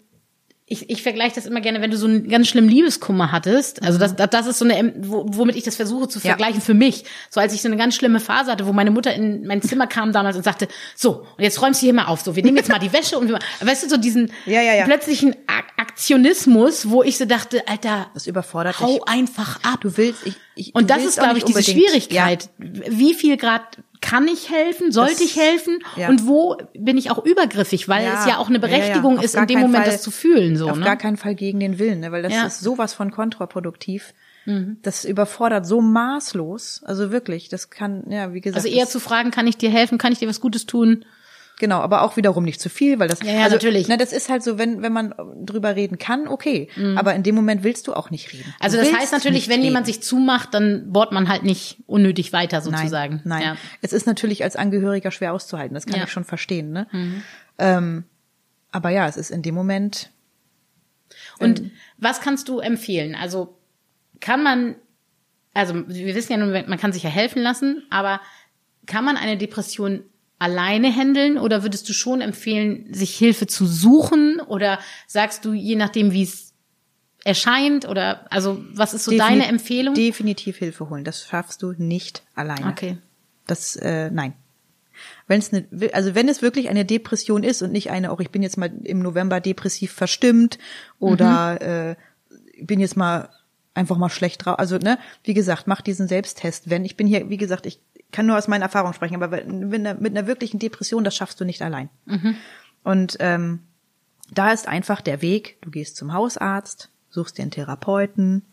[0.71, 3.81] ich, ich vergleiche das immer gerne, wenn du so einen ganz schlimmen Liebeskummer hattest.
[3.81, 6.61] Also das, das ist so eine, womit ich das versuche zu vergleichen ja.
[6.61, 7.05] für mich.
[7.31, 9.87] So als ich so eine ganz schlimme Phase hatte, wo meine Mutter in mein Zimmer
[9.87, 12.21] kam damals und sagte, so, und jetzt räumst du hier mal auf.
[12.21, 14.75] So, wir nehmen jetzt mal die Wäsche und wir, weißt du, so diesen ja, ja,
[14.75, 14.85] ja.
[14.85, 15.35] plötzlichen
[15.77, 19.07] Aktionismus, wo ich so dachte, Alter, das überfordert hau dich.
[19.07, 19.81] einfach ab.
[19.81, 22.47] Du willst, ich, ich Und das ist, glaube ich, diese Schwierigkeit.
[22.59, 26.09] Wie viel Grad kann ich helfen, sollte das, ich helfen ja.
[26.09, 29.35] und wo bin ich auch übergriffig, weil ja, es ja auch eine Berechtigung ja, ist,
[29.35, 30.55] in dem Moment Fall, das zu fühlen.
[30.55, 30.85] So, auf ne?
[30.85, 32.11] gar keinen Fall gegen den Willen, ne?
[32.11, 34.13] weil das ist sowas von kontraproduktiv.
[34.45, 34.77] Mhm.
[34.81, 38.65] Das überfordert so maßlos, also wirklich, das kann, ja, wie gesagt.
[38.65, 41.05] Also eher zu fragen, kann ich dir helfen, kann ich dir was Gutes tun?
[41.59, 43.89] Genau, aber auch wiederum nicht zu viel, weil das ja, ja also, natürlich.
[43.89, 46.97] Ne, das ist halt so, wenn wenn man drüber reden kann, okay, mhm.
[46.97, 48.55] aber in dem Moment willst du auch nicht reden.
[48.61, 49.65] Also das heißt natürlich, wenn reden.
[49.65, 53.21] jemand sich zumacht, dann bohrt man halt nicht unnötig weiter sozusagen.
[53.25, 53.43] Nein, nein.
[53.43, 53.57] Ja.
[53.81, 56.05] es ist natürlich als Angehöriger schwer auszuhalten, das kann ja.
[56.05, 56.87] ich schon verstehen, ne?
[56.93, 57.23] Mhm.
[57.57, 58.03] Ähm,
[58.71, 60.11] aber ja, es ist in dem Moment.
[61.39, 63.15] Und was kannst du empfehlen?
[63.15, 63.57] Also
[64.21, 64.75] kann man,
[65.53, 68.21] also wir wissen ja nun, man kann sich ja helfen lassen, aber
[68.85, 70.03] kann man eine Depression
[70.39, 75.75] alleine handeln oder würdest du schon empfehlen, sich Hilfe zu suchen oder sagst du, je
[75.75, 76.53] nachdem, wie es
[77.25, 79.93] erscheint oder also was ist so Defini deine Empfehlung?
[79.93, 81.03] Definitiv Hilfe holen.
[81.03, 82.67] Das schaffst du nicht alleine.
[82.67, 82.97] Okay.
[83.45, 84.33] Das äh, nein.
[85.27, 88.29] Wenn es ne, also wenn es wirklich eine Depression ist und nicht eine, auch ich
[88.29, 90.57] bin jetzt mal im November depressiv verstimmt
[90.99, 91.95] oder mhm.
[92.61, 93.29] äh, bin jetzt mal
[93.73, 94.59] einfach mal schlecht drauf.
[94.59, 96.69] Also ne, wie gesagt, mach diesen Selbsttest.
[96.69, 97.79] Wenn ich bin hier, wie gesagt, ich
[98.11, 101.39] kann nur aus meiner Erfahrung sprechen, aber mit einer, mit einer wirklichen Depression, das schaffst
[101.39, 101.89] du nicht allein.
[102.05, 102.35] Mhm.
[102.83, 103.59] Und ähm,
[104.31, 108.43] da ist einfach der Weg, du gehst zum Hausarzt, suchst dir einen Therapeuten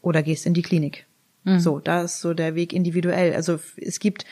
[0.00, 1.06] oder gehst in die Klinik.
[1.44, 1.58] Mhm.
[1.60, 3.34] So, da ist so der Weg individuell.
[3.34, 4.24] Also es gibt,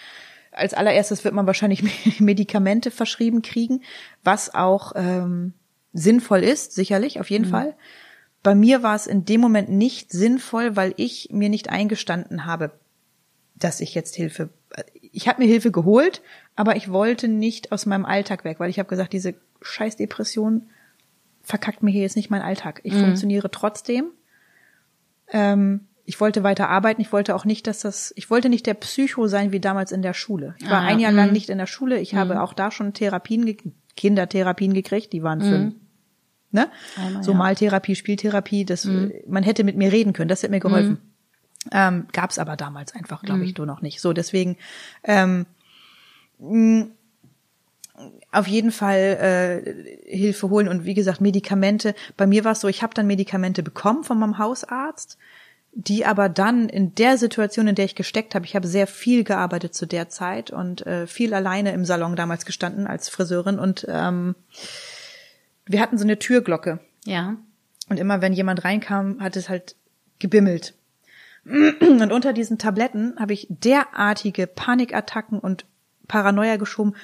[0.50, 1.82] als allererstes wird man wahrscheinlich
[2.20, 3.82] Medikamente verschrieben kriegen,
[4.24, 5.52] was auch ähm,
[5.92, 7.50] sinnvoll ist, sicherlich, auf jeden mhm.
[7.50, 7.76] Fall.
[8.42, 12.72] Bei mir war es in dem Moment nicht sinnvoll, weil ich mir nicht eingestanden habe,
[13.62, 14.50] dass ich jetzt Hilfe,
[15.00, 16.22] ich habe mir Hilfe geholt,
[16.56, 20.68] aber ich wollte nicht aus meinem Alltag weg, weil ich habe gesagt, diese scheiß Depression
[21.42, 22.80] verkackt mir hier jetzt nicht mein Alltag.
[22.84, 23.00] Ich mhm.
[23.00, 24.06] funktioniere trotzdem.
[25.28, 27.00] Ähm, ich wollte weiter arbeiten.
[27.00, 30.02] Ich wollte auch nicht, dass das, ich wollte nicht der Psycho sein wie damals in
[30.02, 30.54] der Schule.
[30.58, 31.32] Ich war ah, ein Jahr lang mhm.
[31.32, 32.00] nicht in der Schule.
[32.00, 32.40] Ich habe mhm.
[32.40, 33.56] auch da schon Therapien,
[33.96, 35.12] Kindertherapien gekriegt.
[35.12, 35.74] Die waren für, mhm.
[36.50, 36.68] ne?
[36.96, 37.38] Einmal, so ja.
[37.38, 38.64] Maltherapie, Spieltherapie.
[38.64, 38.88] Das,
[39.26, 40.28] man hätte mit mir reden können.
[40.28, 40.98] Das hätte mir geholfen.
[41.70, 43.54] Ähm, Gab es aber damals einfach, glaube ich, mhm.
[43.58, 44.00] nur noch nicht.
[44.00, 44.56] So, deswegen
[45.04, 45.46] ähm,
[46.38, 46.86] mh,
[48.30, 49.62] auf jeden Fall
[50.06, 51.94] äh, Hilfe holen und wie gesagt Medikamente.
[52.16, 55.18] Bei mir war es so, ich habe dann Medikamente bekommen von meinem Hausarzt,
[55.72, 59.24] die aber dann in der Situation, in der ich gesteckt habe, ich habe sehr viel
[59.24, 63.86] gearbeitet zu der Zeit und äh, viel alleine im Salon damals gestanden als Friseurin und
[63.88, 64.34] ähm,
[65.66, 66.80] wir hatten so eine Türglocke.
[67.04, 67.36] Ja.
[67.88, 69.76] Und immer wenn jemand reinkam, hat es halt
[70.18, 70.74] gebimmelt.
[71.44, 75.64] Und unter diesen Tabletten habe ich derartige Panikattacken und
[76.06, 76.94] Paranoia geschoben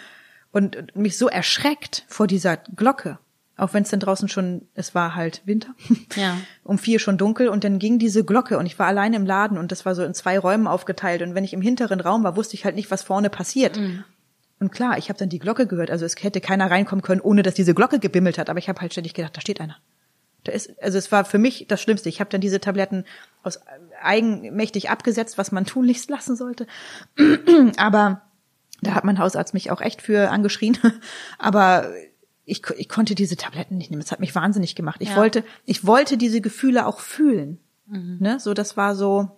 [0.53, 3.19] und mich so erschreckt vor dieser Glocke.
[3.57, 5.75] Auch wenn es dann draußen schon, es war halt Winter,
[6.15, 6.37] ja.
[6.65, 9.59] um vier schon dunkel und dann ging diese Glocke und ich war alleine im Laden
[9.59, 12.37] und das war so in zwei Räumen aufgeteilt und wenn ich im hinteren Raum war,
[12.37, 13.77] wusste ich halt nicht, was vorne passiert.
[13.77, 14.05] Mhm.
[14.61, 17.43] Und klar, ich habe dann die Glocke gehört, also es hätte keiner reinkommen können, ohne
[17.43, 19.77] dass diese Glocke gebimmelt hat, aber ich habe halt ständig gedacht, da steht einer.
[20.45, 22.09] Da ist, also es war für mich das Schlimmste.
[22.09, 23.05] Ich habe dann diese Tabletten
[23.43, 23.61] aus
[24.03, 26.67] eigenmächtig abgesetzt, was man tunlichst lassen sollte.
[27.77, 28.23] Aber
[28.81, 30.79] da hat mein Hausarzt mich auch echt für angeschrien.
[31.39, 31.91] Aber
[32.45, 34.03] ich, ich konnte diese Tabletten nicht nehmen.
[34.03, 35.01] Es hat mich wahnsinnig gemacht.
[35.01, 35.17] Ich ja.
[35.17, 37.59] wollte, ich wollte diese Gefühle auch fühlen.
[37.87, 38.19] Mhm.
[38.21, 38.41] Ne?
[38.41, 39.31] So, das war so.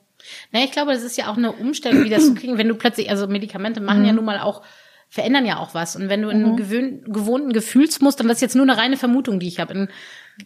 [0.52, 2.74] Na, ich glaube, das ist ja auch eine Umstellung, wie das zu kriegen, wenn du
[2.74, 4.06] plötzlich, also Medikamente machen mhm.
[4.06, 4.62] ja nun mal auch
[5.08, 5.96] verändern ja auch was.
[5.96, 7.12] Und wenn du in einem mhm.
[7.12, 9.88] gewohnten Gefühlsmuster, und das ist jetzt nur eine reine Vermutung, die ich habe, in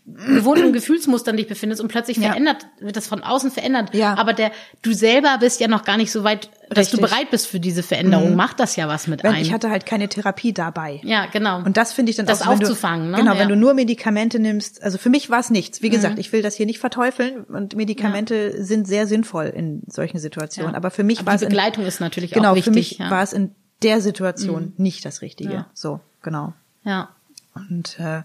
[0.06, 2.28] gewohnten Gefühlsmustern dich befindest und plötzlich ja.
[2.28, 3.94] verändert, wird das von außen verändert.
[3.94, 4.16] Ja.
[4.16, 4.52] Aber der,
[4.82, 7.00] du selber bist ja noch gar nicht so weit, dass Richtig.
[7.00, 8.30] du bereit bist für diese Veränderung.
[8.30, 8.36] Mhm.
[8.36, 9.40] Macht das ja was mit einem.
[9.40, 11.00] Ich hatte halt keine Therapie dabei.
[11.02, 11.58] Ja, genau.
[11.58, 13.06] Und das finde ich dann das auch, aufzufangen.
[13.06, 13.16] Du, ne?
[13.18, 13.40] Genau, ja.
[13.40, 14.82] wenn du nur Medikamente nimmst.
[14.82, 15.82] Also für mich war es nichts.
[15.82, 16.20] Wie gesagt, mhm.
[16.20, 18.64] ich will das hier nicht verteufeln und Medikamente ja.
[18.64, 20.74] sind sehr sinnvoll in solchen Situationen.
[20.74, 22.72] Aber für mich war es die Begleitung in, ist natürlich genau, auch wichtig.
[22.72, 24.82] Genau, für mich war es in der Situation mhm.
[24.82, 25.66] nicht das Richtige.
[25.74, 26.54] So, genau.
[26.84, 27.10] Ja.
[27.54, 28.22] Und äh,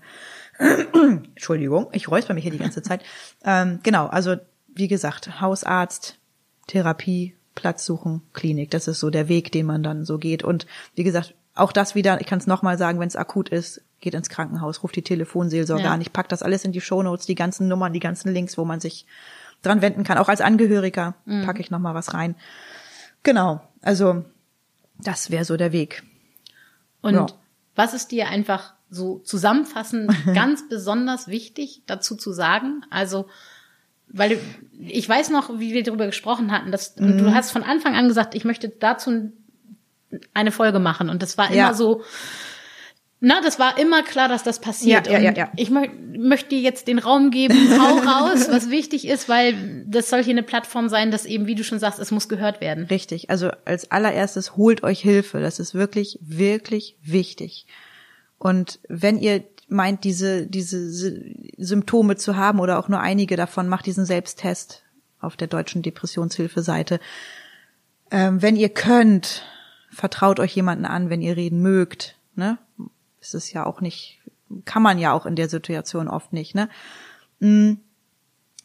[0.93, 3.03] Entschuldigung, ich räusper mich hier die ganze Zeit.
[3.43, 4.35] Ähm, genau, also
[4.67, 6.17] wie gesagt, Hausarzt,
[6.67, 8.71] Therapie, Platz suchen, Klinik.
[8.71, 10.43] Das ist so der Weg, den man dann so geht.
[10.43, 13.81] Und wie gesagt, auch das wieder, ich kann es nochmal sagen, wenn es akut ist,
[13.99, 15.91] geht ins Krankenhaus, ruft die Telefonseelsorge ja.
[15.91, 16.01] an.
[16.01, 18.79] Ich pack das alles in die Shownotes, die ganzen Nummern, die ganzen Links, wo man
[18.79, 19.05] sich
[19.61, 20.17] dran wenden kann.
[20.17, 21.45] Auch als Angehöriger mhm.
[21.45, 22.35] packe ich nochmal was rein.
[23.23, 24.23] Genau, also
[24.97, 26.03] das wäre so der Weg.
[27.01, 27.27] Und ja.
[27.75, 32.81] was ist dir einfach so zusammenfassend ganz besonders wichtig dazu zu sagen.
[32.89, 33.27] Also,
[34.07, 34.39] weil
[34.79, 37.17] ich weiß noch, wie wir darüber gesprochen hatten, dass Mhm.
[37.19, 39.31] du hast von Anfang an gesagt, ich möchte dazu
[40.33, 41.73] eine Folge machen und das war immer Ja.
[41.75, 42.01] so,
[43.21, 45.05] na, das war immer klar, dass das passiert.
[45.07, 45.51] Ja, ja, ja, ja.
[45.57, 45.85] Ich mö
[46.17, 50.33] möchte dir jetzt den Raum geben, hau raus, was wichtig ist, weil das soll hier
[50.33, 52.85] eine Plattform sein, dass eben, wie du schon sagst, es muss gehört werden.
[52.85, 53.29] Richtig.
[53.29, 55.39] Also als allererstes holt euch Hilfe.
[55.41, 57.67] Das ist wirklich, wirklich wichtig.
[58.39, 63.67] Und wenn ihr meint, diese, diese Sy- Symptome zu haben oder auch nur einige davon,
[63.67, 64.83] macht diesen Selbsttest
[65.19, 66.99] auf der deutschen Depressionshilfe-Seite.
[68.09, 69.43] Ähm, wenn ihr könnt,
[69.91, 72.15] vertraut euch jemanden an, wenn ihr reden mögt.
[72.35, 72.57] Ne?
[73.21, 74.21] Es ist ja auch nicht,
[74.65, 76.55] kann man ja auch in der Situation oft nicht.
[76.55, 76.69] Ne?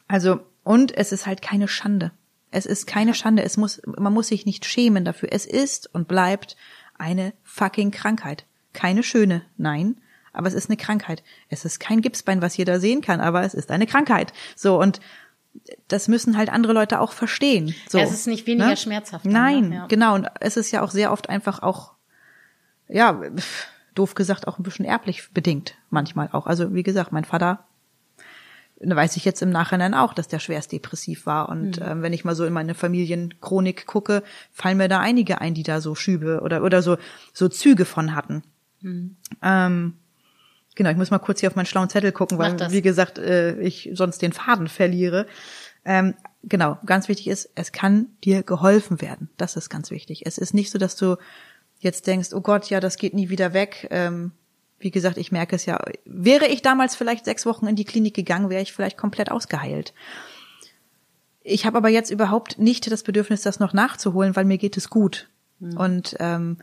[0.08, 2.12] Also, und es ist halt keine Schande.
[2.50, 3.42] Es ist keine Schande.
[3.42, 5.30] Es muss, man muss sich nicht schämen dafür.
[5.32, 6.56] Es ist und bleibt
[6.96, 8.46] eine fucking Krankheit.
[8.74, 9.96] Keine schöne, nein.
[10.34, 11.22] Aber es ist eine Krankheit.
[11.48, 14.32] Es ist kein Gipsbein, was jeder sehen kann, aber es ist eine Krankheit.
[14.56, 15.00] So, und
[15.88, 17.74] das müssen halt andere Leute auch verstehen.
[17.88, 19.76] So, Ja, es ist nicht weniger schmerzhaft dann, Nein, ne?
[19.76, 19.86] Ja.
[19.86, 20.14] genau.
[20.16, 21.92] Und es ist ja auch sehr oft einfach auch,
[22.88, 23.22] ja,
[23.94, 25.76] doof gesagt, auch ein bisschen erblich bedingt.
[25.88, 26.46] Manchmal auch.
[26.46, 27.64] Also, wie gesagt, mein Vater
[28.80, 31.48] weiß ich jetzt im Nachhinein auch, dass der schwerst depressiv war.
[31.48, 35.54] Und ähm, wenn ich mal so in meine Familienchronik gucke, fallen mir da einige ein,
[35.54, 36.96] die da so Schübe oder oder so
[37.32, 38.42] so Züge von hatten.
[39.42, 39.94] Ähm,
[40.74, 43.58] genau, ich muss mal kurz hier auf meinen schlauen Zettel gucken, weil wie gesagt äh,
[43.60, 45.26] ich sonst den Faden verliere.
[45.84, 49.28] Ähm, genau, ganz wichtig ist, es kann dir geholfen werden.
[49.36, 50.26] Das ist ganz wichtig.
[50.26, 51.16] Es ist nicht so, dass du
[51.80, 53.88] jetzt denkst, oh Gott, ja, das geht nie wieder weg.
[53.90, 54.32] Ähm,
[54.78, 55.82] wie gesagt, ich merke es ja.
[56.04, 59.94] Wäre ich damals vielleicht sechs Wochen in die Klinik gegangen, wäre ich vielleicht komplett ausgeheilt.
[61.42, 64.88] Ich habe aber jetzt überhaupt nicht das Bedürfnis, das noch nachzuholen, weil mir geht es
[64.88, 65.28] gut.
[65.60, 66.58] Und ähm,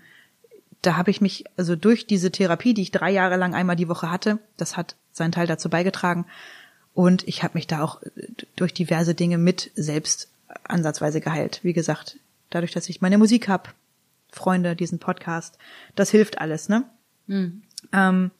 [0.82, 3.88] da habe ich mich, also durch diese Therapie, die ich drei Jahre lang einmal die
[3.88, 6.26] Woche hatte, das hat seinen Teil dazu beigetragen.
[6.94, 10.30] Und ich habe mich da auch äh, durch diverse Dinge mit selbst
[10.64, 11.60] ansatzweise geheilt.
[11.64, 12.18] Wie gesagt,
[12.50, 13.74] dadurch, dass ich meine Musik hab,
[14.32, 15.58] Freunde, diesen Podcast,
[15.96, 16.84] das hilft alles, ne?
[17.94, 18.32] Ähm,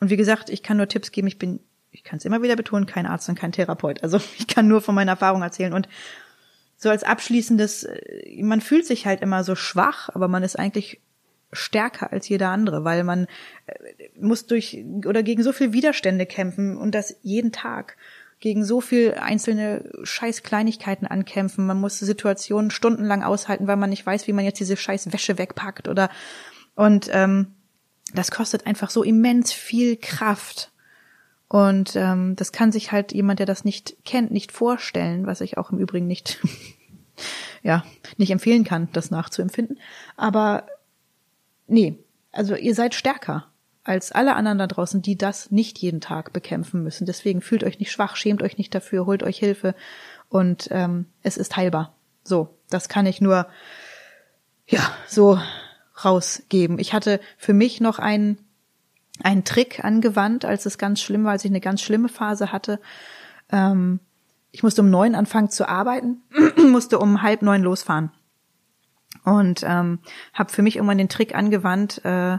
[0.00, 1.28] und wie gesagt, ich kann nur Tipps geben.
[1.28, 4.02] Ich bin, ich kann es immer wieder betonen, kein Arzt und kein Therapeut.
[4.02, 5.72] Also ich kann nur von meiner Erfahrung erzählen.
[5.72, 5.88] Und
[6.76, 11.00] so als abschließendes, äh, man fühlt sich halt immer so schwach, aber man ist eigentlich
[11.52, 13.26] stärker als jeder andere, weil man
[13.66, 17.96] äh, muss durch oder gegen so viel Widerstände kämpfen und das jeden Tag
[18.38, 21.66] gegen so viel einzelne scheiß Kleinigkeiten ankämpfen.
[21.66, 25.38] Man muss Situationen stundenlang aushalten, weil man nicht weiß, wie man jetzt diese scheiß Wäsche
[25.38, 26.08] wegpackt oder
[26.74, 27.54] und ähm,
[28.14, 30.72] das kostet einfach so immens viel Kraft.
[31.48, 35.58] Und ähm, das kann sich halt jemand, der das nicht kennt, nicht vorstellen, was ich
[35.58, 36.40] auch im Übrigen nicht,
[37.62, 37.84] ja,
[38.16, 39.78] nicht empfehlen kann, das nachzuempfinden.
[40.16, 40.66] Aber
[41.70, 41.98] nee,
[42.32, 43.46] also ihr seid stärker
[43.82, 47.06] als alle anderen da draußen, die das nicht jeden Tag bekämpfen müssen.
[47.06, 49.74] Deswegen fühlt euch nicht schwach, schämt euch nicht dafür, holt euch Hilfe
[50.28, 51.94] und ähm, es ist heilbar.
[52.22, 53.46] So, das kann ich nur
[54.66, 55.40] ja so
[56.04, 56.78] rausgeben.
[56.78, 58.38] Ich hatte für mich noch einen
[59.22, 62.80] einen Trick angewandt, als es ganz schlimm war, als ich eine ganz schlimme Phase hatte.
[63.50, 64.00] Ähm,
[64.50, 66.22] ich musste um neun anfangen zu arbeiten,
[66.70, 68.12] musste um halb neun losfahren
[69.24, 70.00] und ähm,
[70.32, 72.04] habe für mich irgendwann den Trick angewandt.
[72.04, 72.38] Äh,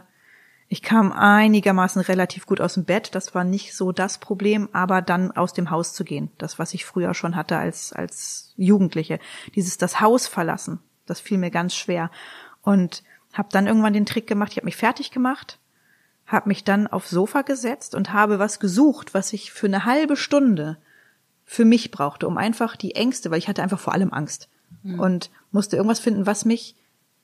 [0.68, 3.14] ich kam einigermaßen relativ gut aus dem Bett.
[3.14, 6.74] Das war nicht so das Problem, aber dann aus dem Haus zu gehen, das was
[6.74, 9.20] ich früher schon hatte als als Jugendliche,
[9.56, 12.10] dieses das Haus verlassen, das fiel mir ganz schwer
[12.62, 14.52] und habe dann irgendwann den Trick gemacht.
[14.52, 15.60] Ich habe mich fertig gemacht,
[16.26, 20.16] habe mich dann aufs Sofa gesetzt und habe was gesucht, was ich für eine halbe
[20.16, 20.78] Stunde
[21.44, 24.50] für mich brauchte, um einfach die Ängste, weil ich hatte einfach vor allem Angst
[24.84, 26.76] und musste irgendwas finden, was mich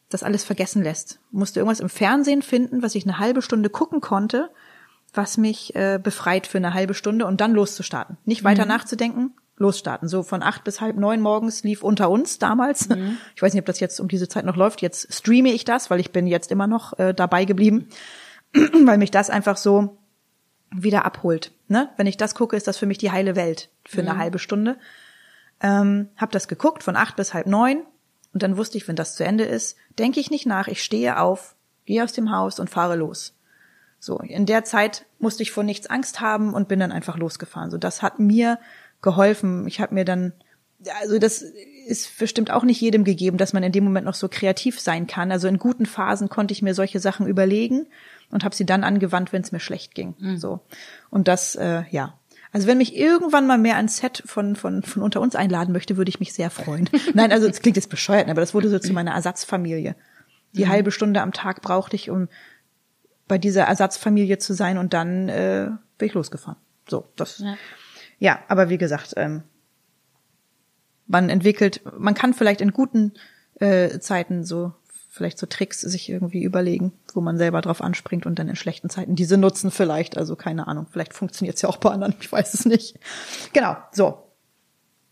[0.10, 1.20] das alles vergessen lässt.
[1.32, 4.50] Musste irgendwas im Fernsehen finden, was ich eine halbe Stunde gucken konnte,
[5.14, 8.18] was mich äh, befreit für eine halbe Stunde und dann loszustarten.
[8.26, 10.08] Nicht weiter nachzudenken, losstarten.
[10.08, 12.90] So von acht bis halb neun morgens lief unter uns damals.
[13.36, 14.82] Ich weiß nicht, ob das jetzt um diese Zeit noch läuft.
[14.82, 17.88] Jetzt streame ich das, weil ich bin jetzt immer noch äh, dabei geblieben,
[18.86, 19.98] weil mich das einfach so
[20.72, 21.52] wieder abholt.
[21.68, 21.90] Ne?
[21.98, 24.78] Wenn ich das gucke, ist das für mich die heile Welt für eine halbe Stunde.
[25.62, 27.84] Ähm, hab das geguckt von acht bis halb neun
[28.34, 31.20] und dann wusste ich, wenn das zu Ende ist, denke ich nicht nach, ich stehe
[31.20, 33.34] auf, gehe aus dem Haus und fahre los.
[34.00, 37.72] So, in der Zeit musste ich vor nichts Angst haben und bin dann einfach losgefahren.
[37.72, 38.60] So, das hat mir
[39.02, 39.68] geholfen.
[39.68, 40.34] Ich habe mir dann,
[41.02, 44.28] also das ist bestimmt auch nicht jedem gegeben, dass man in dem Moment noch so
[44.30, 45.32] kreativ sein kann.
[45.32, 47.88] Also in guten Phasen konnte ich mir solche Sachen überlegen
[48.30, 50.14] und habe sie dann angewandt, wenn es mir schlecht ging.
[50.38, 50.60] So
[51.10, 52.14] und das, äh, ja.
[52.58, 55.96] Also wenn mich irgendwann mal mehr ein Set von, von, von unter uns einladen möchte,
[55.96, 56.90] würde ich mich sehr freuen.
[57.14, 59.96] Nein, also es klingt jetzt bescheuert, aber das wurde so zu meiner Ersatzfamilie.
[60.54, 62.30] Die halbe Stunde am Tag brauchte ich, um
[63.28, 66.58] bei dieser Ersatzfamilie zu sein und dann äh, bin ich losgefahren.
[66.90, 67.38] So, das.
[67.38, 67.58] Ja,
[68.18, 69.44] ja aber wie gesagt, ähm,
[71.06, 73.14] man entwickelt, man kann vielleicht in guten
[73.60, 74.74] äh, Zeiten so
[75.18, 78.90] vielleicht so Tricks sich irgendwie überlegen, wo man selber drauf anspringt und dann in schlechten
[78.90, 80.18] Zeiten diese nutzen vielleicht.
[80.18, 83.00] Also keine Ahnung, vielleicht funktioniert es ja auch bei anderen, ich weiß es nicht.
[83.54, 84.24] Genau, so.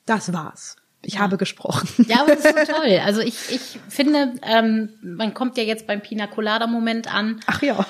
[0.05, 0.77] Das war's.
[1.01, 1.19] Ich ja.
[1.21, 1.87] habe gesprochen.
[2.07, 2.99] Ja, aber das ist so toll.
[3.03, 7.39] Also ich, ich finde, ähm, man kommt ja jetzt beim Pina Colada Moment an.
[7.47, 7.85] Ach ja.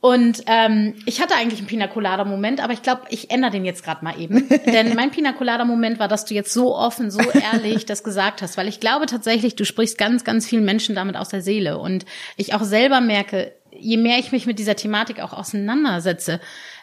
[0.00, 3.64] Und ähm, ich hatte eigentlich einen Pina Colada Moment, aber ich glaube, ich ändere den
[3.64, 4.48] jetzt gerade mal eben.
[4.66, 8.40] Denn mein Pina Colada Moment war, dass du jetzt so offen, so ehrlich das gesagt
[8.40, 11.78] hast, weil ich glaube tatsächlich, du sprichst ganz, ganz vielen Menschen damit aus der Seele.
[11.78, 12.04] Und
[12.36, 16.40] ich auch selber merke, je mehr ich mich mit dieser Thematik auch auseinandersetze,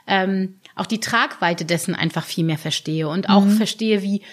[0.07, 3.57] ähm, auch die Tragweite dessen einfach viel mehr verstehe und auch mhm.
[3.57, 4.24] verstehe, wie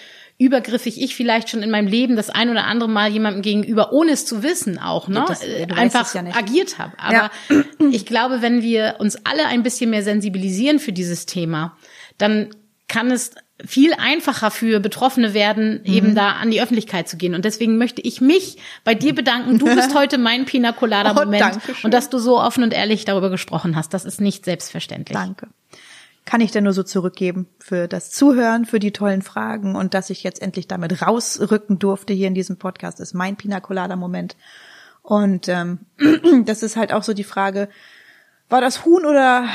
[0.43, 4.11] übergriffig ich vielleicht schon in meinem Leben das ein oder andere Mal jemandem gegenüber, ohne
[4.11, 5.41] es zu wissen auch, ne, das,
[5.75, 6.93] einfach ja agiert habe.
[6.99, 7.63] Aber ja.
[7.91, 11.77] ich glaube, wenn wir uns alle ein bisschen mehr sensibilisieren für dieses Thema,
[12.17, 12.49] dann
[12.89, 13.31] kann es
[13.65, 15.93] viel einfacher für Betroffene werden, mhm.
[15.93, 17.33] eben da an die Öffentlichkeit zu gehen.
[17.35, 19.59] Und deswegen möchte ich mich bei dir bedanken.
[19.59, 23.05] Du bist heute mein Pina Colada Moment oh, und dass du so offen und ehrlich
[23.05, 23.93] darüber gesprochen hast.
[23.93, 25.17] Das ist nicht selbstverständlich.
[25.17, 25.47] Danke
[26.25, 30.09] kann ich denn nur so zurückgeben für das Zuhören, für die tollen Fragen und dass
[30.09, 34.35] ich jetzt endlich damit rausrücken durfte hier in diesem Podcast, ist mein Pina Colada Moment.
[35.01, 35.79] Und ähm,
[36.45, 37.69] das ist halt auch so die Frage,
[38.49, 39.47] war das Huhn oder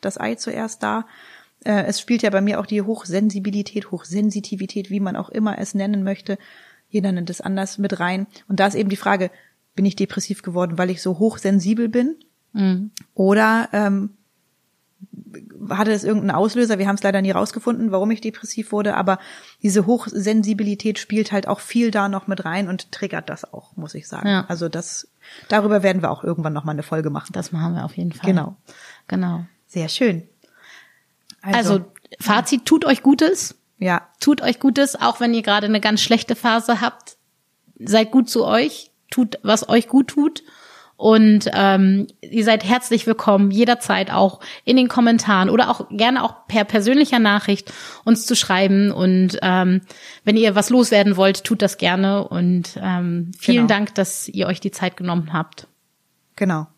[0.00, 1.06] das Ei zuerst da?
[1.64, 5.74] Äh, es spielt ja bei mir auch die Hochsensibilität, Hochsensitivität, wie man auch immer es
[5.74, 6.38] nennen möchte.
[6.88, 8.28] Jeder nennt es anders mit rein.
[8.46, 9.30] Und da ist eben die Frage,
[9.74, 12.16] bin ich depressiv geworden, weil ich so hochsensibel bin?
[12.52, 12.92] Mhm.
[13.14, 14.10] Oder ähm,
[15.68, 16.78] hatte es irgendeinen Auslöser?
[16.78, 19.18] Wir haben es leider nie rausgefunden, warum ich depressiv wurde, aber
[19.62, 23.94] diese Hochsensibilität spielt halt auch viel da noch mit rein und triggert das auch, muss
[23.94, 24.28] ich sagen.
[24.28, 24.44] Ja.
[24.48, 25.08] Also das,
[25.48, 27.32] darüber werden wir auch irgendwann noch mal eine Folge machen.
[27.32, 28.28] Das machen wir auf jeden Fall.
[28.28, 28.56] Genau.
[29.08, 29.44] Genau.
[29.66, 30.28] Sehr schön.
[31.42, 31.84] Also, also
[32.20, 33.56] Fazit, tut euch Gutes.
[33.78, 34.08] Ja.
[34.20, 37.16] Tut euch Gutes, auch wenn ihr gerade eine ganz schlechte Phase habt.
[37.78, 38.92] Seid gut zu euch.
[39.10, 40.42] Tut, was euch gut tut
[40.96, 46.46] und ähm, ihr seid herzlich willkommen, jederzeit auch in den Kommentaren oder auch gerne auch
[46.46, 47.72] per persönlicher Nachricht
[48.04, 48.92] uns zu schreiben.
[48.92, 49.80] Und ähm,
[50.24, 52.28] wenn ihr was loswerden wollt, tut das gerne.
[52.28, 53.68] Und ähm, vielen genau.
[53.68, 55.66] Dank, dass ihr euch die Zeit genommen habt.
[56.36, 56.68] Genau.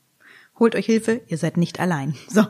[0.59, 2.15] Holt euch Hilfe, ihr seid nicht allein.
[2.29, 2.45] So,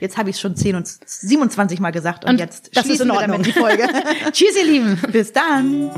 [0.00, 3.00] jetzt habe ich es schon 10 und 27 Mal gesagt und, und jetzt das ist
[3.00, 3.42] in Ordnung.
[3.42, 3.88] die Folge.
[4.32, 5.00] Tschüss, ihr Lieben.
[5.12, 5.90] Bis dann.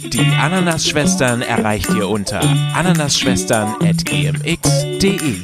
[0.00, 2.40] Die Ananas-Schwestern erreicht ihr unter
[2.74, 5.34] ananasschwestern.gmx.de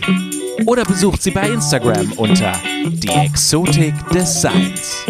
[0.66, 2.52] oder besucht sie bei Instagram unter
[2.86, 5.06] die Exotik des Seins.